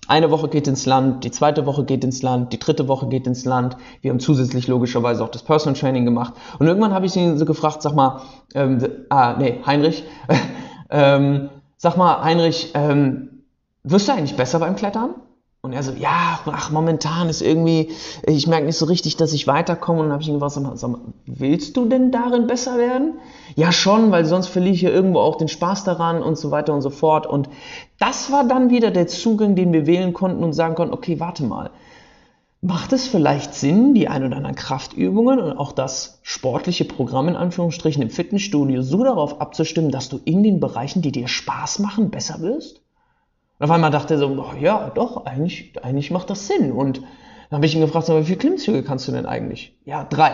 eine 0.08 0.32
Woche 0.32 0.50
geht 0.50 0.68
ins 0.68 0.86
Land, 0.86 1.24
die 1.24 1.32
zweite 1.32 1.66
Woche 1.66 1.84
geht 1.84 2.04
ins 2.04 2.22
Land, 2.22 2.54
die 2.54 2.60
dritte 2.60 2.88
Woche 2.88 3.08
geht 3.08 3.28
ins 3.28 3.46
Land. 3.46 3.78
Wir 4.02 4.12
haben 4.12 4.20
zusätzlich 4.20 4.68
logischerweise 4.68 5.24
auch 5.24 5.30
das 5.30 5.44
Personal 5.44 5.80
Training 5.80 6.06
gemacht. 6.06 6.34
Und 6.60 6.68
irgendwann 6.68 6.94
habe 6.94 7.06
ich 7.06 7.16
ihn 7.16 7.38
so 7.38 7.46
gefragt, 7.46 7.82
sag 7.82 7.96
mal, 7.96 8.22
ähm, 8.54 9.06
ah, 9.10 9.36
nee, 9.38 9.60
Heinrich, 9.66 10.04
ähm, 10.90 11.50
sag 11.78 11.98
mal, 11.98 12.24
Heinrich, 12.24 12.72
ähm, 12.76 13.44
wirst 13.84 14.08
du 14.08 14.14
eigentlich 14.14 14.36
besser 14.36 14.60
beim 14.60 14.76
Klettern? 14.76 15.16
Und 15.62 15.74
er 15.74 15.84
so, 15.84 15.92
ja, 15.92 16.40
ach, 16.46 16.72
momentan 16.72 17.28
ist 17.28 17.42
irgendwie, 17.42 17.92
ich 18.26 18.48
merke 18.48 18.66
nicht 18.66 18.78
so 18.78 18.86
richtig, 18.86 19.18
dass 19.18 19.34
ich 19.34 19.46
weiterkomme. 19.46 20.00
Und 20.00 20.06
dann 20.06 20.14
habe 20.14 20.24
ich 20.24 20.30
ihn 20.30 20.40
gefragt, 20.40 20.54
sag 20.54 20.90
mal, 20.90 21.02
willst 21.26 21.76
du 21.76 21.86
denn 21.86 22.12
darin 22.12 22.48
besser 22.48 22.78
werden? 22.78 23.20
Ja, 23.58 23.74
schon, 23.74 24.10
weil 24.12 24.24
sonst 24.24 24.48
verliere 24.48 24.74
ich 24.74 24.82
ja 24.82 24.90
irgendwo 24.90 25.20
auch 25.20 25.36
den 25.36 25.50
Spaß 25.50 25.84
daran 25.84 26.24
und 26.24 26.38
so 26.38 26.52
weiter 26.52 26.74
und 26.74 26.82
so 26.82 26.90
fort. 26.90 27.28
Und 27.28 27.50
das 28.00 28.32
war 28.32 28.46
dann 28.46 28.70
wieder 28.70 28.90
der 28.90 29.08
Zugang, 29.08 29.56
den 29.56 29.74
wir 29.74 29.86
wählen 29.86 30.14
konnten 30.14 30.46
und 30.46 30.54
sagen 30.54 30.76
konnten, 30.76 30.94
okay, 30.94 31.20
warte 31.20 31.44
mal. 31.44 31.72
Macht 32.62 32.94
es 32.94 33.08
vielleicht 33.08 33.54
Sinn, 33.54 33.94
die 33.94 34.08
ein 34.08 34.26
oder 34.26 34.38
anderen 34.38 34.56
Kraftübungen 34.56 35.40
und 35.40 35.58
auch 35.58 35.74
das 35.74 36.20
sportliche 36.24 36.86
Programm 36.86 37.28
in 37.28 37.36
Anführungsstrichen 37.36 38.02
im 38.02 38.10
Fitnessstudio 38.10 38.82
so 38.82 39.04
darauf 39.04 39.42
abzustimmen, 39.42 39.92
dass 39.92 40.08
du 40.08 40.22
in 40.24 40.42
den 40.42 40.62
Bereichen, 40.62 41.02
die 41.02 41.12
dir 41.12 41.28
Spaß 41.28 41.80
machen, 41.80 42.12
besser 42.12 42.40
wirst? 42.40 42.82
Und 43.60 43.66
auf 43.66 43.72
einmal 43.72 43.92
dachte 43.92 44.14
er 44.14 44.18
so, 44.20 44.28
oh, 44.28 44.58
ja, 44.60 44.90
doch, 44.96 45.26
eigentlich, 45.26 45.74
eigentlich 45.84 46.12
macht 46.12 46.30
das 46.30 46.48
Sinn. 46.48 46.72
Und 46.72 47.02
dann 47.50 47.58
habe 47.58 47.66
ich 47.66 47.76
ihn 47.76 47.82
gefragt, 47.82 48.08
wie 48.08 48.24
viele 48.24 48.38
Klimmzüge 48.38 48.84
kannst 48.84 49.08
du 49.08 49.12
denn 49.12 49.26
eigentlich? 49.26 49.78
Ja, 49.86 50.06
drei. 50.06 50.32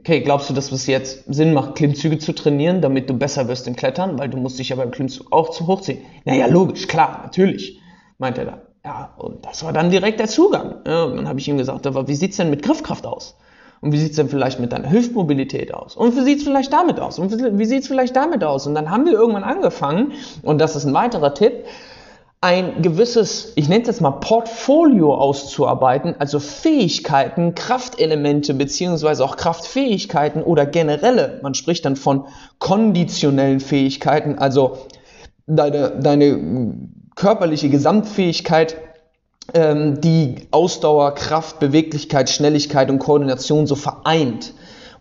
Okay, 0.00 0.20
glaubst 0.20 0.50
du, 0.50 0.54
dass 0.54 0.72
es 0.72 0.86
jetzt 0.86 1.32
Sinn 1.32 1.52
macht, 1.52 1.76
Klimmzüge 1.76 2.18
zu 2.18 2.32
trainieren, 2.32 2.80
damit 2.80 3.08
du 3.08 3.14
besser 3.14 3.46
wirst 3.48 3.68
im 3.68 3.76
Klettern? 3.76 4.18
Weil 4.18 4.28
du 4.28 4.38
musst 4.38 4.58
dich 4.58 4.70
ja 4.70 4.76
beim 4.76 4.90
Klimmzug 4.90 5.30
auch 5.30 5.50
zu 5.50 5.66
hochziehen. 5.66 5.98
Naja, 6.24 6.46
logisch, 6.46 6.88
klar, 6.88 7.20
natürlich, 7.22 7.80
meint 8.18 8.38
er 8.38 8.44
da. 8.44 8.62
Ja, 8.84 9.14
und 9.16 9.46
das 9.46 9.64
war 9.64 9.72
dann 9.72 9.90
direkt 9.90 10.18
der 10.18 10.28
Zugang. 10.28 10.76
Ja, 10.86 11.04
und 11.04 11.16
dann 11.16 11.28
habe 11.28 11.38
ich 11.38 11.48
ihm 11.48 11.58
gesagt, 11.58 11.86
aber 11.86 12.08
wie 12.08 12.14
sieht's 12.14 12.38
denn 12.38 12.50
mit 12.50 12.62
Griffkraft 12.62 13.06
aus? 13.06 13.36
Und 13.80 13.92
wie 13.92 13.98
sieht's 13.98 14.16
denn 14.16 14.28
vielleicht 14.28 14.60
mit 14.60 14.72
deiner 14.72 14.90
Hüftmobilität 14.90 15.72
aus? 15.72 15.96
Und 15.96 16.16
wie 16.16 16.22
sieht's 16.22 16.44
vielleicht 16.44 16.72
damit 16.72 16.98
aus? 16.98 17.18
Und 17.18 17.58
wie 17.58 17.64
sieht's 17.66 17.86
vielleicht 17.86 18.16
damit 18.16 18.42
aus? 18.42 18.66
Und 18.66 18.74
dann 18.74 18.90
haben 18.90 19.04
wir 19.04 19.12
irgendwann 19.12 19.44
angefangen, 19.44 20.12
und 20.42 20.58
das 20.60 20.74
ist 20.74 20.86
ein 20.86 20.94
weiterer 20.94 21.34
Tipp, 21.34 21.64
ein 22.44 22.82
gewisses, 22.82 23.54
ich 23.54 23.70
nenne 23.70 23.80
es 23.80 23.88
jetzt 23.88 24.00
mal 24.02 24.10
Portfolio 24.10 25.14
auszuarbeiten, 25.14 26.14
also 26.18 26.40
Fähigkeiten, 26.40 27.54
Kraftelemente 27.54 28.52
beziehungsweise 28.52 29.24
auch 29.24 29.38
Kraftfähigkeiten 29.38 30.42
oder 30.42 30.66
generelle, 30.66 31.40
man 31.42 31.54
spricht 31.54 31.86
dann 31.86 31.96
von 31.96 32.26
konditionellen 32.58 33.60
Fähigkeiten, 33.60 34.38
also 34.38 34.76
deine, 35.46 35.98
deine 35.98 36.76
körperliche 37.16 37.70
Gesamtfähigkeit 37.70 38.76
ähm, 39.54 40.02
die 40.02 40.46
Ausdauer, 40.50 41.14
Kraft, 41.14 41.60
Beweglichkeit, 41.60 42.28
Schnelligkeit 42.28 42.90
und 42.90 42.98
Koordination 42.98 43.66
so 43.66 43.74
vereint. 43.74 44.52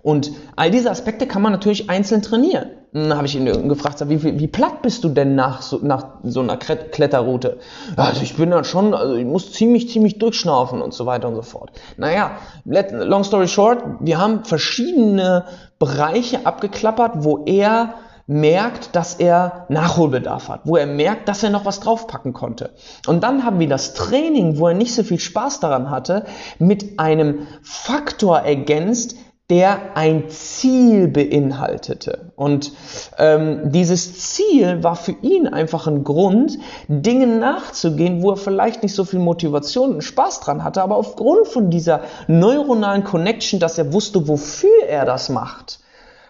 Und 0.04 0.32
all 0.58 0.70
diese 0.70 0.92
Aspekte 0.92 1.26
kann 1.26 1.42
man 1.42 1.54
natürlich 1.54 1.90
einzeln 1.90 2.22
trainieren. 2.22 2.72
Dann 2.92 3.16
habe 3.16 3.26
ich 3.26 3.36
ihn 3.36 3.70
gefragt, 3.70 4.08
wie, 4.08 4.22
wie, 4.22 4.38
wie 4.38 4.48
platt 4.48 4.84
bist 4.84 5.04
du 5.04 5.10
denn 5.10 5.34
nach 5.34 5.64
so, 5.64 5.80
nach 5.82 6.20
so 6.24 6.42
einer 6.42 6.58
Kletterroute? 6.58 7.58
Also 7.96 8.22
ich 8.22 8.36
bin 8.36 8.52
dann 8.52 8.66
schon, 8.66 8.94
also 8.94 9.16
ich 9.16 9.26
muss 9.26 9.52
ziemlich, 9.52 9.90
ziemlich 9.90 10.20
durchschnaufen 10.20 10.82
und 10.82 10.94
so 10.94 11.08
weiter 11.08 11.30
und 11.30 11.36
so 11.36 11.42
fort. 11.42 11.72
Naja, 11.98 12.38
long 12.66 13.24
story 13.24 13.48
short, 13.48 13.84
wir 14.02 14.20
haben 14.20 14.44
verschiedene 14.44 15.46
Bereiche 15.80 16.46
abgeklappert, 16.46 17.24
wo 17.24 17.46
er 17.46 17.96
merkt, 18.28 18.96
dass 18.96 19.16
er 19.16 19.66
Nachholbedarf 19.70 20.50
hat, 20.50 20.62
wo 20.66 20.78
er 20.78 20.86
merkt, 20.86 21.28
dass 21.28 21.44
er 21.44 21.50
noch 21.50 21.66
was 21.66 21.80
draufpacken 21.80 22.34
konnte. 22.34 22.72
Und 23.08 23.24
dann 23.24 23.44
haben 23.44 23.60
wir 23.60 23.68
das 23.68 23.94
Training, 23.94 24.60
wo 24.60 24.68
er 24.68 24.76
nicht 24.76 24.94
so 24.94 25.04
viel 25.04 25.20
Spaß 25.20 25.62
daran 25.62 25.90
hatte, 25.90 26.26
mit 26.60 27.00
einem 27.00 27.48
Faktor 27.64 28.40
ergänzt, 28.40 29.16
der 29.50 29.98
ein 29.98 30.30
Ziel 30.30 31.10
beinhaltete. 31.10 32.32
Und 32.36 32.72
ähm, 33.18 33.72
dieses 33.72 34.20
Ziel 34.36 34.84
war 34.84 34.96
für 34.96 35.16
ihn 35.22 35.48
einfach 35.48 35.86
ein 35.86 36.04
Grund, 36.06 36.58
Dingen 36.88 37.40
nachzugehen, 37.40 38.24
wo 38.24 38.32
er 38.32 38.38
vielleicht 38.38 38.84
nicht 38.84 38.96
so 38.96 39.04
viel 39.04 39.20
Motivation 39.20 39.96
und 39.96 40.02
Spaß 40.02 40.40
dran 40.40 40.64
hatte, 40.64 40.82
aber 40.82 40.96
aufgrund 40.96 41.48
von 41.48 41.70
dieser 41.70 42.02
neuronalen 42.28 43.04
Connection, 43.04 43.60
dass 43.60 43.78
er 43.78 43.92
wusste, 43.92 44.28
wofür 44.30 44.86
er 44.88 45.06
das 45.06 45.28
macht, 45.28 45.80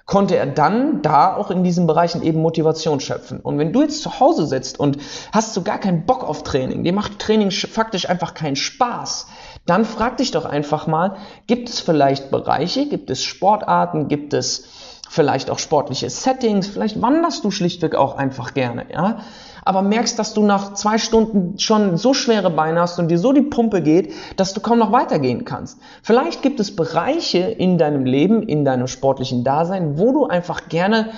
konnte 0.06 0.36
er 0.36 0.48
dann 0.48 1.02
da 1.02 1.36
auch 1.36 1.50
in 1.50 1.64
diesen 1.64 1.88
Bereichen 1.88 2.24
eben 2.24 2.42
Motivation 2.42 3.00
schöpfen. 3.00 3.40
Und 3.40 3.58
wenn 3.58 3.72
du 3.72 3.82
jetzt 3.82 4.02
zu 4.02 4.20
Hause 4.20 4.48
sitzt 4.48 4.80
und 4.80 4.98
hast 5.32 5.54
so 5.54 5.62
gar 5.62 5.78
keinen 5.78 6.06
Bock 6.06 6.24
auf 6.24 6.44
Training, 6.44 6.84
dir 6.84 6.94
macht 6.94 7.20
Training 7.20 7.52
faktisch 7.52 8.10
einfach 8.10 8.34
keinen 8.34 8.56
Spaß, 8.56 9.28
dann 9.66 9.86
frag 9.86 10.18
dich 10.18 10.32
doch 10.32 10.46
einfach 10.46 10.88
mal, 10.88 11.18
gibt 11.48 11.70
es 11.70 11.80
vielleicht 11.80 12.32
Bereiche, 12.32 12.88
gibt 12.88 13.10
es 13.10 13.24
Sportarten, 13.24 14.08
gibt 14.08 14.34
es 14.34 14.68
vielleicht 15.10 15.50
auch 15.50 15.60
sportliche 15.60 16.10
Settings, 16.10 16.68
vielleicht 16.68 17.02
wanderst 17.02 17.44
du 17.44 17.52
schlichtweg 17.52 17.96
auch 17.96 18.18
einfach 18.18 18.54
gerne, 18.54 18.86
ja? 18.92 19.20
Aber 19.66 19.82
merkst, 19.82 20.20
dass 20.20 20.34
du 20.34 20.44
nach 20.44 20.74
zwei 20.74 20.98
Stunden 20.98 21.58
schon 21.58 21.96
so 21.96 22.14
schwere 22.14 22.50
Beine 22.50 22.82
hast 22.82 23.00
und 23.00 23.08
dir 23.08 23.18
so 23.18 23.32
die 23.32 23.44
Pumpe 23.44 23.82
geht, 23.82 24.12
dass 24.36 24.54
du 24.54 24.60
kaum 24.60 24.80
noch 24.80 24.92
weitergehen 24.92 25.46
kannst. 25.46 25.80
Vielleicht 26.02 26.42
gibt 26.42 26.60
es 26.60 26.76
Bereiche 26.76 27.38
in 27.38 27.78
deinem 27.78 28.04
Leben, 28.04 28.44
in 28.44 28.66
deinem 28.66 28.88
sportlichen 28.88 29.46
Dasein, 29.46 29.98
wo 29.98 30.12
du 30.12 30.26
einfach 30.26 30.68
gerne 30.68 31.12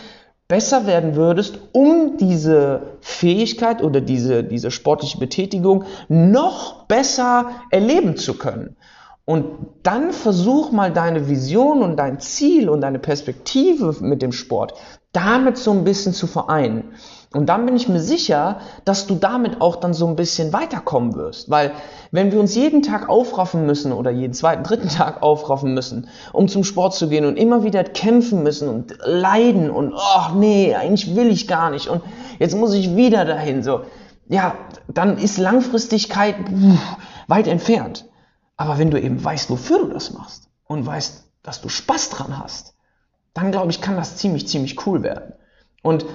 besser 0.48 0.86
werden 0.86 1.16
würdest, 1.16 1.60
um 1.72 2.18
diese 2.18 2.98
Fähigkeit 3.02 3.82
oder 3.82 4.02
diese, 4.02 4.44
diese 4.44 4.72
sportliche 4.72 5.18
Betätigung 5.18 5.86
noch 6.08 6.86
besser 6.86 7.50
erleben 7.72 8.16
zu 8.16 8.38
können. 8.38 8.76
Und 9.26 9.46
dann 9.82 10.12
versuch 10.12 10.72
mal 10.72 10.92
deine 10.92 11.28
Vision 11.28 11.82
und 11.82 11.98
dein 11.98 12.20
Ziel 12.20 12.70
und 12.70 12.82
deine 12.82 13.00
Perspektive 13.00 13.96
mit 14.02 14.22
dem 14.22 14.32
Sport 14.32 14.74
damit 15.16 15.58
so 15.58 15.72
ein 15.72 15.84
bisschen 15.84 16.14
zu 16.14 16.28
vereinen. 16.28 16.94
Und 17.34 17.48
dann 17.48 17.66
bin 17.66 17.76
ich 17.76 17.90
mir 17.90 18.00
sicher, 18.00 18.60
dass 18.86 19.08
du 19.08 19.16
damit 19.16 19.60
auch 19.62 19.78
dann 19.78 19.94
so 19.94 20.08
ein 20.08 20.16
bisschen 20.16 20.54
weiterkommen 20.54 21.16
wirst. 21.16 21.50
Weil 21.50 21.72
wenn 22.12 22.32
wir 22.32 22.40
uns 22.40 22.56
jeden 22.56 22.82
Tag 22.82 23.10
aufraffen 23.10 23.66
müssen 23.66 23.92
oder 23.92 24.12
jeden 24.12 24.34
zweiten, 24.34 24.64
dritten 24.64 24.90
Tag 24.90 25.22
aufraffen 25.22 25.74
müssen, 25.74 26.08
um 26.32 26.48
zum 26.48 26.64
Sport 26.64 26.96
zu 26.96 27.10
gehen 27.10 27.26
und 27.26 27.38
immer 27.38 27.64
wieder 27.64 27.84
kämpfen 27.84 28.44
müssen 28.44 28.70
und 28.70 28.98
leiden 29.06 29.70
und, 29.70 29.94
ach 29.96 30.32
oh, 30.34 30.38
nee, 30.38 30.76
eigentlich 30.76 31.16
will 31.16 31.28
ich 31.28 31.48
gar 31.48 31.72
nicht 31.72 31.88
und 31.88 32.02
jetzt 32.40 32.56
muss 32.56 32.74
ich 32.74 32.96
wieder 32.96 33.26
dahin, 33.26 33.64
so, 33.64 33.82
ja, 34.30 34.56
dann 34.88 35.18
ist 35.18 35.38
Langfristigkeit 35.38 36.36
weit 37.28 37.48
entfernt. 37.48 38.06
Aber 38.58 38.78
wenn 38.78 38.92
du 38.92 39.00
eben 39.00 39.24
weißt, 39.24 39.50
wofür 39.50 39.80
du 39.80 39.88
das 39.88 40.14
machst 40.14 40.50
und 40.66 40.86
weißt, 40.86 41.26
dass 41.44 41.62
du 41.62 41.70
Spaß 41.70 42.10
dran 42.10 42.40
hast, 42.40 42.76
dann 43.34 43.52
glaube 43.52 43.72
ich, 43.72 43.82
kann 43.82 43.98
das 43.98 44.18
ziemlich, 44.18 44.48
ziemlich 44.48 44.86
cool 44.88 45.04
werden. 45.04 45.34
Und 45.82 46.06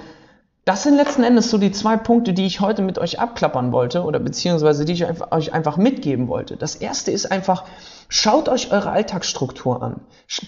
das 0.65 0.83
sind 0.83 0.95
letzten 0.95 1.23
Endes 1.23 1.49
so 1.49 1.57
die 1.57 1.71
zwei 1.71 1.97
Punkte, 1.97 2.33
die 2.33 2.45
ich 2.45 2.61
heute 2.61 2.83
mit 2.83 2.99
euch 2.99 3.19
abklappern 3.19 3.71
wollte 3.71 4.03
oder 4.03 4.19
beziehungsweise 4.19 4.85
die 4.85 4.93
ich 4.93 5.05
euch 5.31 5.53
einfach 5.53 5.77
mitgeben 5.77 6.27
wollte. 6.27 6.55
Das 6.55 6.75
erste 6.75 7.09
ist 7.09 7.31
einfach, 7.31 7.65
schaut 8.09 8.47
euch 8.47 8.71
eure 8.71 8.91
Alltagsstruktur 8.91 9.81
an. 9.81 10.01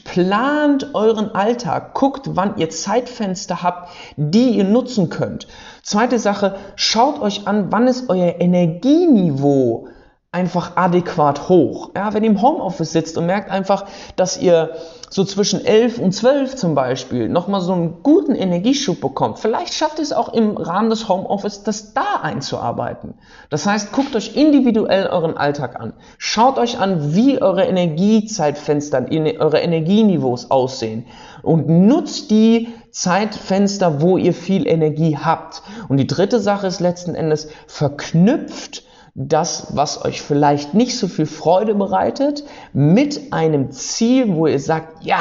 Plant 0.04 0.94
euren 0.94 1.34
Alltag. 1.34 1.96
Guckt, 1.96 2.28
wann 2.36 2.58
ihr 2.58 2.70
Zeitfenster 2.70 3.64
habt, 3.64 3.90
die 4.16 4.52
ihr 4.52 4.66
nutzen 4.66 5.10
könnt. 5.10 5.48
Zweite 5.82 6.20
Sache, 6.20 6.58
schaut 6.76 7.20
euch 7.20 7.48
an, 7.48 7.72
wann 7.72 7.88
ist 7.88 8.08
euer 8.10 8.40
Energieniveau 8.40 9.88
einfach 10.34 10.76
adäquat 10.76 11.48
hoch. 11.48 11.92
Ja, 11.96 12.14
wenn 12.14 12.24
ihr 12.24 12.32
im 12.32 12.42
Homeoffice 12.42 12.92
sitzt 12.92 13.18
und 13.20 13.28
merkt 13.28 13.52
einfach, 13.52 13.86
dass 14.16 14.36
ihr 14.36 14.72
so 15.12 15.24
zwischen 15.24 15.64
11 15.64 16.00
und 16.00 16.12
12 16.12 16.56
zum 16.56 16.74
Beispiel 16.74 17.30
nochmal 17.30 17.62
so 17.62 17.74
einen 17.74 18.02
guten 18.02 18.34
Energieschub 18.34 19.00
bekommt, 19.00 19.38
vielleicht 19.38 19.76
schafft 19.76 20.00
ihr 20.00 20.04
es 20.04 20.12
auch 20.12 20.34
im 20.34 20.58
Rahmen 20.58 20.90
des 20.90 21.08
Homeoffice, 21.08 21.62
das 21.62 21.94
da 21.94 22.22
einzuarbeiten. 22.24 23.14
Das 23.52 23.68
heißt, 23.68 23.92
guckt 23.92 24.16
euch 24.16 24.36
individuell 24.36 25.06
euren 25.06 25.38
Alltag 25.38 25.80
an. 25.80 25.94
Schaut 26.18 26.58
euch 26.58 26.80
an, 26.80 27.14
wie 27.14 27.40
eure 27.40 27.66
Energiezeitfenster, 27.66 29.06
eure 29.40 29.60
Energieniveaus 29.60 30.50
aussehen 30.50 31.06
und 31.44 31.70
nutzt 31.70 32.32
die 32.32 32.70
Zeitfenster, 32.90 34.02
wo 34.02 34.18
ihr 34.18 34.34
viel 34.34 34.68
Energie 34.68 35.16
habt. 35.16 35.62
Und 35.90 35.98
die 35.98 36.08
dritte 36.08 36.40
Sache 36.40 36.66
ist 36.66 36.80
letzten 36.80 37.14
Endes 37.14 37.50
verknüpft 37.68 38.84
das, 39.16 39.76
was 39.76 40.04
euch 40.04 40.22
vielleicht 40.22 40.74
nicht 40.74 40.98
so 40.98 41.08
viel 41.08 41.26
Freude 41.26 41.76
bereitet, 41.76 42.44
mit 42.74 43.32
einem 43.32 43.72
Ziel, 43.72 44.34
wo 44.36 44.48
ihr 44.48 44.60
sagt, 44.60 45.06
ja, 45.06 45.20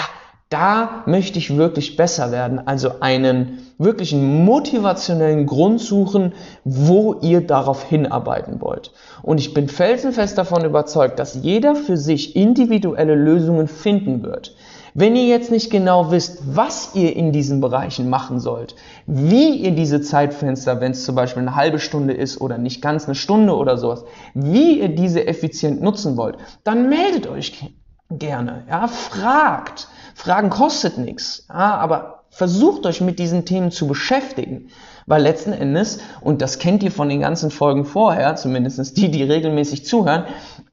da 0.49 1.03
möchte 1.07 1.39
ich 1.39 1.57
wirklich 1.57 1.97
besser 1.97 2.31
werden. 2.31 2.67
Also 2.67 3.01
einen 3.01 3.59
wirklichen 3.79 4.45
motivationellen 4.45 5.47
Grund 5.47 5.81
suchen, 5.81 6.35
wo 6.65 7.15
ihr 7.23 7.47
darauf 7.47 7.85
hinarbeiten 7.85 8.61
wollt. 8.61 8.93
Und 9.23 9.39
ich 9.39 9.55
bin 9.55 9.69
felsenfest 9.69 10.37
davon 10.37 10.65
überzeugt, 10.65 11.19
dass 11.19 11.35
jeder 11.35 11.75
für 11.75 11.97
sich 11.97 12.37
individuelle 12.37 13.15
Lösungen 13.15 13.67
finden 13.67 14.23
wird. 14.23 14.55
Wenn 14.95 15.17
ihr 15.17 15.27
jetzt 15.27 15.51
nicht 15.51 15.71
genau 15.71 16.11
wisst, 16.11 16.43
was 16.55 16.95
ihr 16.95 17.17
in 17.17 17.33
diesen 17.33 17.61
Bereichen 17.61 18.11
machen 18.11 18.41
sollt, 18.41 18.77
wie 19.07 19.57
ihr 19.57 19.71
diese 19.71 20.03
Zeitfenster, 20.03 20.81
wenn 20.81 20.93
es 20.93 21.05
zum 21.05 21.15
Beispiel 21.15 21.43
eine 21.43 21.57
halbe 21.57 21.79
Stunde 21.79 22.13
ist 22.13 22.41
oder 22.41 22.59
nicht 22.59 22.83
ganz 22.83 23.07
eine 23.07 23.15
Stunde 23.15 23.57
oder 23.57 23.79
sowas, 23.79 24.05
wie 24.35 24.81
ihr 24.81 24.89
diese 24.89 25.27
effizient 25.27 25.81
nutzen 25.81 26.19
wollt, 26.19 26.37
dann 26.63 26.91
meldet 26.91 27.27
euch 27.27 27.75
gerne. 28.11 28.65
Ja, 28.69 28.87
fragt. 28.87 29.89
Fragen 30.15 30.51
kostet 30.51 30.99
nichts. 30.99 31.47
Ja, 31.49 31.77
aber 31.77 32.25
versucht 32.29 32.85
euch 32.85 33.01
mit 33.01 33.19
diesen 33.19 33.47
Themen 33.47 33.71
zu 33.71 33.87
beschäftigen. 33.87 34.69
Weil 35.07 35.23
letzten 35.23 35.53
Endes, 35.53 36.01
und 36.21 36.43
das 36.43 36.59
kennt 36.59 36.83
ihr 36.83 36.93
von 36.93 37.09
den 37.09 37.21
ganzen 37.21 37.51
Folgen 37.51 37.85
vorher, 37.85 38.37
zumindest 38.37 38.97
die, 38.97 39.11
die 39.11 39.25
regelmäßig 39.25 39.85
zuhören, 39.85 40.25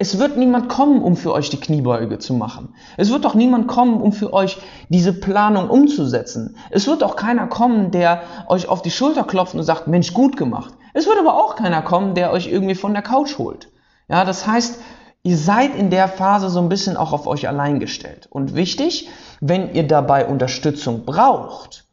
es 0.02 0.18
wird 0.18 0.38
niemand 0.38 0.70
kommen, 0.70 1.04
um 1.04 1.18
für 1.18 1.34
euch 1.34 1.50
die 1.50 1.60
Kniebeuge 1.60 2.20
zu 2.20 2.34
machen. 2.34 2.74
Es 2.96 3.12
wird 3.12 3.26
auch 3.26 3.34
niemand 3.34 3.68
kommen, 3.68 4.02
um 4.02 4.14
für 4.14 4.32
euch 4.32 4.58
diese 4.88 5.12
Planung 5.12 5.70
umzusetzen. 5.70 6.56
Es 6.72 6.88
wird 6.88 7.04
auch 7.04 7.18
keiner 7.18 7.48
kommen, 7.48 7.92
der 7.92 8.22
euch 8.48 8.70
auf 8.70 8.82
die 8.82 8.92
Schulter 8.92 9.26
klopft 9.26 9.56
und 9.56 9.64
sagt, 9.64 9.88
Mensch, 9.90 10.14
gut 10.14 10.38
gemacht. 10.38 10.74
Es 10.94 11.06
wird 11.06 11.20
aber 11.20 11.36
auch 11.36 11.58
keiner 11.58 11.82
kommen, 11.82 12.16
der 12.16 12.32
euch 12.32 12.48
irgendwie 12.48 12.76
von 12.76 12.94
der 12.94 13.04
Couch 13.04 13.38
holt. 13.38 13.74
Ja, 14.08 14.24
das 14.24 14.48
heißt, 14.48 14.80
ihr 15.24 15.38
seid 15.38 15.76
in 15.76 15.90
der 15.90 16.08
Phase 16.08 16.50
so 16.50 16.62
ein 16.62 16.70
bisschen 16.70 16.96
auch 16.96 17.12
auf 17.12 17.28
euch 17.28 17.50
allein 17.50 17.82
gestellt. 17.82 18.28
Und 18.32 18.56
wichtig, 18.56 19.10
wenn 19.42 19.74
ihr 19.76 19.86
dabei 19.86 20.28
Unterstützung 20.28 21.04
braucht, 21.04 21.89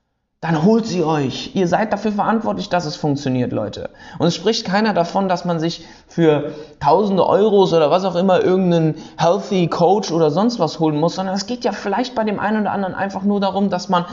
dann 0.47 0.63
holt 0.63 0.87
sie 0.87 1.03
euch. 1.03 1.51
Ihr 1.55 1.67
seid 1.67 1.93
dafür 1.93 2.13
verantwortlich, 2.13 2.69
dass 2.69 2.87
es 2.87 2.95
funktioniert, 2.95 3.53
Leute. 3.53 3.91
Und 4.21 4.29
es 4.29 4.37
spricht 4.37 4.65
keiner 4.65 4.95
davon, 4.95 5.29
dass 5.29 5.45
man 5.45 5.59
sich 5.59 5.85
für 6.07 6.53
tausende 6.79 7.27
Euros 7.27 7.73
oder 7.73 7.91
was 7.91 8.05
auch 8.05 8.15
immer 8.15 8.45
irgendeinen 8.45 8.95
Healthy 9.17 9.67
Coach 9.67 10.13
oder 10.13 10.31
sonst 10.31 10.61
was 10.61 10.79
holen 10.79 11.01
muss, 11.01 11.17
sondern 11.17 11.35
es 11.35 11.47
geht 11.47 11.65
ja 11.65 11.73
vielleicht 11.73 12.15
bei 12.15 12.23
dem 12.23 12.39
einen 12.39 12.61
oder 12.61 12.71
anderen 12.71 12.95
einfach 12.95 13.25
nur 13.25 13.41
darum, 13.41 13.71
dass 13.71 13.89
man 13.89 14.05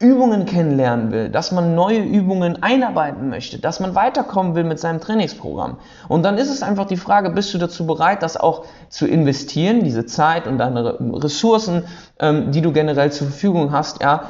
Übungen 0.00 0.44
kennenlernen 0.44 1.12
will, 1.12 1.28
dass 1.28 1.52
man 1.52 1.76
neue 1.76 2.00
Übungen 2.00 2.64
einarbeiten 2.64 3.28
möchte, 3.28 3.60
dass 3.60 3.78
man 3.78 3.94
weiterkommen 3.94 4.56
will 4.56 4.64
mit 4.64 4.80
seinem 4.80 5.00
Trainingsprogramm. 5.00 5.76
Und 6.08 6.24
dann 6.24 6.36
ist 6.36 6.50
es 6.50 6.64
einfach 6.64 6.86
die 6.86 6.96
Frage, 6.96 7.30
bist 7.30 7.54
du 7.54 7.58
dazu 7.58 7.86
bereit, 7.86 8.24
das 8.24 8.36
auch 8.36 8.64
zu 8.88 9.06
investieren, 9.06 9.84
diese 9.84 10.04
Zeit 10.04 10.48
und 10.48 10.58
deine 10.58 10.96
Ressourcen, 10.98 11.84
ähm, 12.18 12.50
die 12.50 12.60
du 12.60 12.72
generell 12.72 13.12
zur 13.12 13.28
Verfügung 13.28 13.70
hast, 13.70 14.02
ja, 14.02 14.24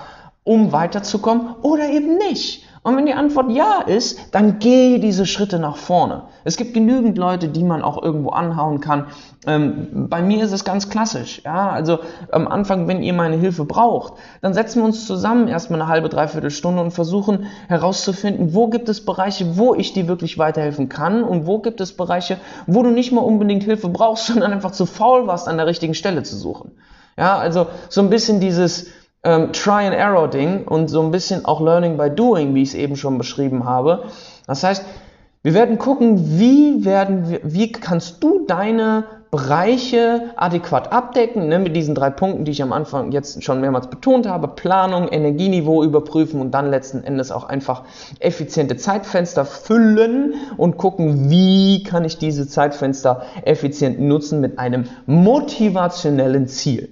um 0.51 0.73
weiterzukommen 0.73 1.55
oder 1.63 1.89
eben 1.91 2.19
nicht. 2.19 2.65
Und 2.83 2.97
wenn 2.97 3.07
die 3.07 3.13
Antwort 3.13 3.53
ja 3.53 3.83
ist, 3.83 4.35
dann 4.35 4.59
geh 4.59 4.99
diese 4.99 5.25
Schritte 5.27 5.61
nach 5.61 5.77
vorne. 5.77 6.25
Es 6.43 6.57
gibt 6.57 6.75
genügend 6.75 7.19
Leute, 7.19 7.47
die 7.47 7.63
man 7.63 7.83
auch 7.83 8.03
irgendwo 8.03 8.31
anhauen 8.31 8.81
kann. 8.81 9.07
Ähm, 9.47 10.09
bei 10.09 10.23
mir 10.23 10.43
ist 10.43 10.51
es 10.51 10.65
ganz 10.65 10.89
klassisch. 10.89 11.43
Ja, 11.45 11.71
also 11.71 12.01
am 12.33 12.49
Anfang, 12.49 12.89
wenn 12.89 13.01
ihr 13.01 13.13
meine 13.13 13.37
Hilfe 13.37 13.65
braucht, 13.65 14.15
dann 14.43 14.53
setzen 14.53 14.81
wir 14.81 14.87
uns 14.87 15.07
zusammen 15.07 15.47
erstmal 15.47 15.83
eine 15.83 15.89
halbe, 15.89 16.09
dreiviertel 16.09 16.51
Stunde 16.51 16.83
und 16.83 16.91
versuchen 16.91 17.47
herauszufinden, 17.69 18.53
wo 18.53 18.67
gibt 18.67 18.89
es 18.89 19.05
Bereiche, 19.05 19.57
wo 19.57 19.77
ich 19.77 19.93
dir 19.93 20.09
wirklich 20.09 20.37
weiterhelfen 20.37 20.89
kann 20.89 21.23
und 21.23 21.47
wo 21.47 21.61
gibt 21.61 21.81
es 21.81 21.97
Bereiche, 21.97 22.39
wo 22.67 22.83
du 22.83 22.91
nicht 22.91 23.13
mal 23.13 23.21
unbedingt 23.21 23.63
Hilfe 23.63 23.89
brauchst, 23.89 24.27
sondern 24.33 24.53
einfach 24.53 24.73
zu 24.73 24.85
faul 24.85 25.29
warst, 25.29 25.47
an 25.47 25.59
der 25.59 25.67
richtigen 25.69 25.95
Stelle 25.95 26.25
zu 26.25 26.35
suchen. 26.37 26.73
Ja, 27.17 27.39
also 27.39 27.69
so 27.89 28.01
ein 28.01 28.11
bisschen 28.11 28.41
dieses 28.41 28.87
ähm, 29.25 29.53
Try-and-Error-Ding 29.53 30.65
und 30.65 30.89
so 30.89 31.03
ein 31.03 31.11
bisschen 31.11 31.45
auch 31.45 31.61
Learning 31.61 31.97
by 31.97 32.11
Doing, 32.11 32.55
wie 32.55 32.63
ich 32.63 32.71
es 32.71 32.75
eben 32.75 32.97
schon 32.97 33.19
beschrieben 33.19 33.65
habe. 33.65 34.05
Das 34.47 34.63
heißt, 34.63 34.85
wir 35.43 35.55
werden 35.55 35.79
gucken, 35.79 36.39
wie 36.39 36.85
werden 36.85 37.31
wir, 37.31 37.41
wie 37.43 37.73
kannst 37.73 38.23
du 38.23 38.45
deine 38.47 39.05
Bereiche 39.31 40.33
adäquat 40.35 40.93
abdecken, 40.93 41.49
ne, 41.49 41.61
mit 41.61 41.77
diesen 41.77 41.95
drei 41.95 42.11
Punkten, 42.11 42.45
die 42.45 42.51
ich 42.51 42.63
am 42.63 42.73
Anfang 42.73 43.13
jetzt 43.13 43.45
schon 43.45 43.61
mehrmals 43.61 43.89
betont 43.89 44.27
habe, 44.27 44.49
Planung, 44.49 45.09
Energieniveau 45.09 45.85
überprüfen 45.85 46.41
und 46.41 46.51
dann 46.51 46.69
letzten 46.69 47.05
Endes 47.05 47.31
auch 47.31 47.45
einfach 47.45 47.85
effiziente 48.19 48.77
Zeitfenster 48.77 49.45
füllen 49.45 50.35
und 50.57 50.79
gucken, 50.79 51.31
wie 51.31 51.85
kann 51.85 52.05
ich 52.05 52.19
diese 52.19 52.49
Zeitfenster 52.49 53.23
effizient 53.45 54.01
nutzen 54.01 54.41
mit 54.41 54.59
einem 54.59 54.87
motivationellen 55.07 56.49
Ziel. 56.49 56.89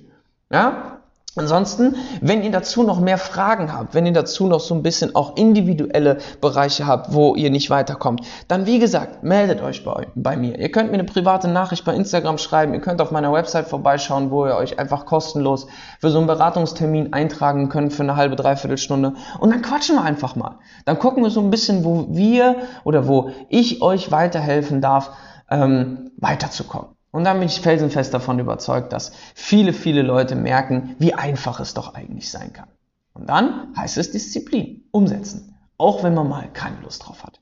Ja, 0.51 0.98
Ansonsten, 1.39 1.97
wenn 2.21 2.43
ihr 2.43 2.51
dazu 2.51 2.83
noch 2.83 3.01
mehr 3.01 3.19
Fragen 3.19 3.73
habt, 3.73 3.95
wenn 3.95 4.07
ihr 4.07 4.13
dazu 4.13 4.47
noch 4.47 4.61
so 4.61 4.75
ein 4.75 4.83
bisschen 4.83 5.15
auch 5.15 5.37
individuelle 5.37 6.19
Bereiche 6.41 6.87
habt, 6.87 7.13
wo 7.13 7.35
ihr 7.35 7.51
nicht 7.51 7.71
weiterkommt, 7.71 8.23
dann 8.49 8.67
wie 8.67 8.79
gesagt, 8.79 9.23
meldet 9.23 9.63
euch 9.63 9.85
bei, 9.85 10.09
bei, 10.15 10.37
mir. 10.37 10.59
Ihr 10.59 10.71
könnt 10.71 10.91
mir 10.91 10.95
eine 10.95 11.05
private 11.05 11.49
Nachricht 11.49 11.85
bei 11.85 11.95
Instagram 11.95 12.39
schreiben, 12.39 12.75
ihr 12.75 12.81
könnt 12.81 13.01
auf 13.01 13.11
meiner 13.11 13.33
Website 13.33 13.69
vorbeischauen, 13.69 14.31
wo 14.31 14.47
ihr 14.47 14.57
euch 14.57 14.79
einfach 14.79 15.07
kostenlos 15.07 15.67
für 16.01 16.11
so 16.11 16.19
einen 16.19 16.27
Beratungstermin 16.27 17.13
eintragen 17.13 17.69
könnt 17.69 17.93
für 17.93 18.03
eine 18.03 18.17
halbe, 18.17 18.37
dreiviertel 18.37 18.79
Stunde 18.79 19.15
und 19.39 19.51
dann 19.51 19.63
quatschen 19.63 19.97
wir 19.97 20.03
einfach 20.03 20.37
mal. 20.37 20.59
Dann 20.85 20.99
gucken 20.99 21.23
wir 21.23 21.31
so 21.31 21.41
ein 21.41 21.51
bisschen, 21.51 21.85
wo 21.85 22.07
wir 22.11 22.57
oder 22.85 23.07
wo 23.07 23.31
ich 23.49 23.83
euch 23.83 24.11
weiterhelfen 24.11 24.81
darf, 24.81 25.13
ähm, 25.51 26.11
weiterzukommen. 26.17 26.98
Und 27.11 27.25
dann 27.25 27.39
bin 27.39 27.49
ich 27.49 27.61
felsenfest 27.61 28.13
davon 28.13 28.39
überzeugt, 28.39 28.93
dass 28.93 29.13
viele, 29.35 29.73
viele 29.73 30.03
Leute 30.03 30.35
merken, 30.35 30.97
wie 30.99 31.15
einfach 31.15 31.61
es 31.61 31.75
doch 31.75 31.95
eigentlich 31.95 32.31
sein 32.31 32.53
kann. 32.53 32.69
Und 33.15 33.29
dann 33.29 33.75
heißt 33.77 33.99
es 33.99 34.11
Disziplin, 34.11 34.85
umsetzen, 34.91 35.57
auch 35.79 36.05
wenn 36.05 36.15
man 36.15 36.29
mal 36.29 36.49
keine 36.53 36.81
Lust 36.83 37.07
drauf 37.07 37.25
hat. 37.25 37.41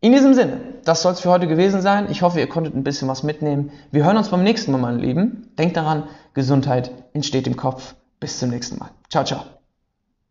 In 0.00 0.12
diesem 0.12 0.32
Sinne, 0.32 0.60
das 0.84 1.02
soll 1.02 1.12
es 1.12 1.20
für 1.20 1.30
heute 1.30 1.48
gewesen 1.48 1.82
sein. 1.82 2.06
Ich 2.08 2.22
hoffe, 2.22 2.38
ihr 2.38 2.48
konntet 2.48 2.74
ein 2.74 2.84
bisschen 2.84 3.08
was 3.08 3.24
mitnehmen. 3.24 3.72
Wir 3.90 4.04
hören 4.04 4.16
uns 4.16 4.28
beim 4.28 4.44
nächsten 4.44 4.70
Mal, 4.70 4.78
meine 4.78 4.98
Lieben. 4.98 5.48
Denkt 5.58 5.76
daran, 5.76 6.04
Gesundheit 6.34 6.92
entsteht 7.14 7.48
im 7.48 7.56
Kopf. 7.56 7.96
Bis 8.20 8.38
zum 8.38 8.50
nächsten 8.50 8.78
Mal. 8.78 8.90
Ciao, 9.10 9.24
ciao. 9.24 9.57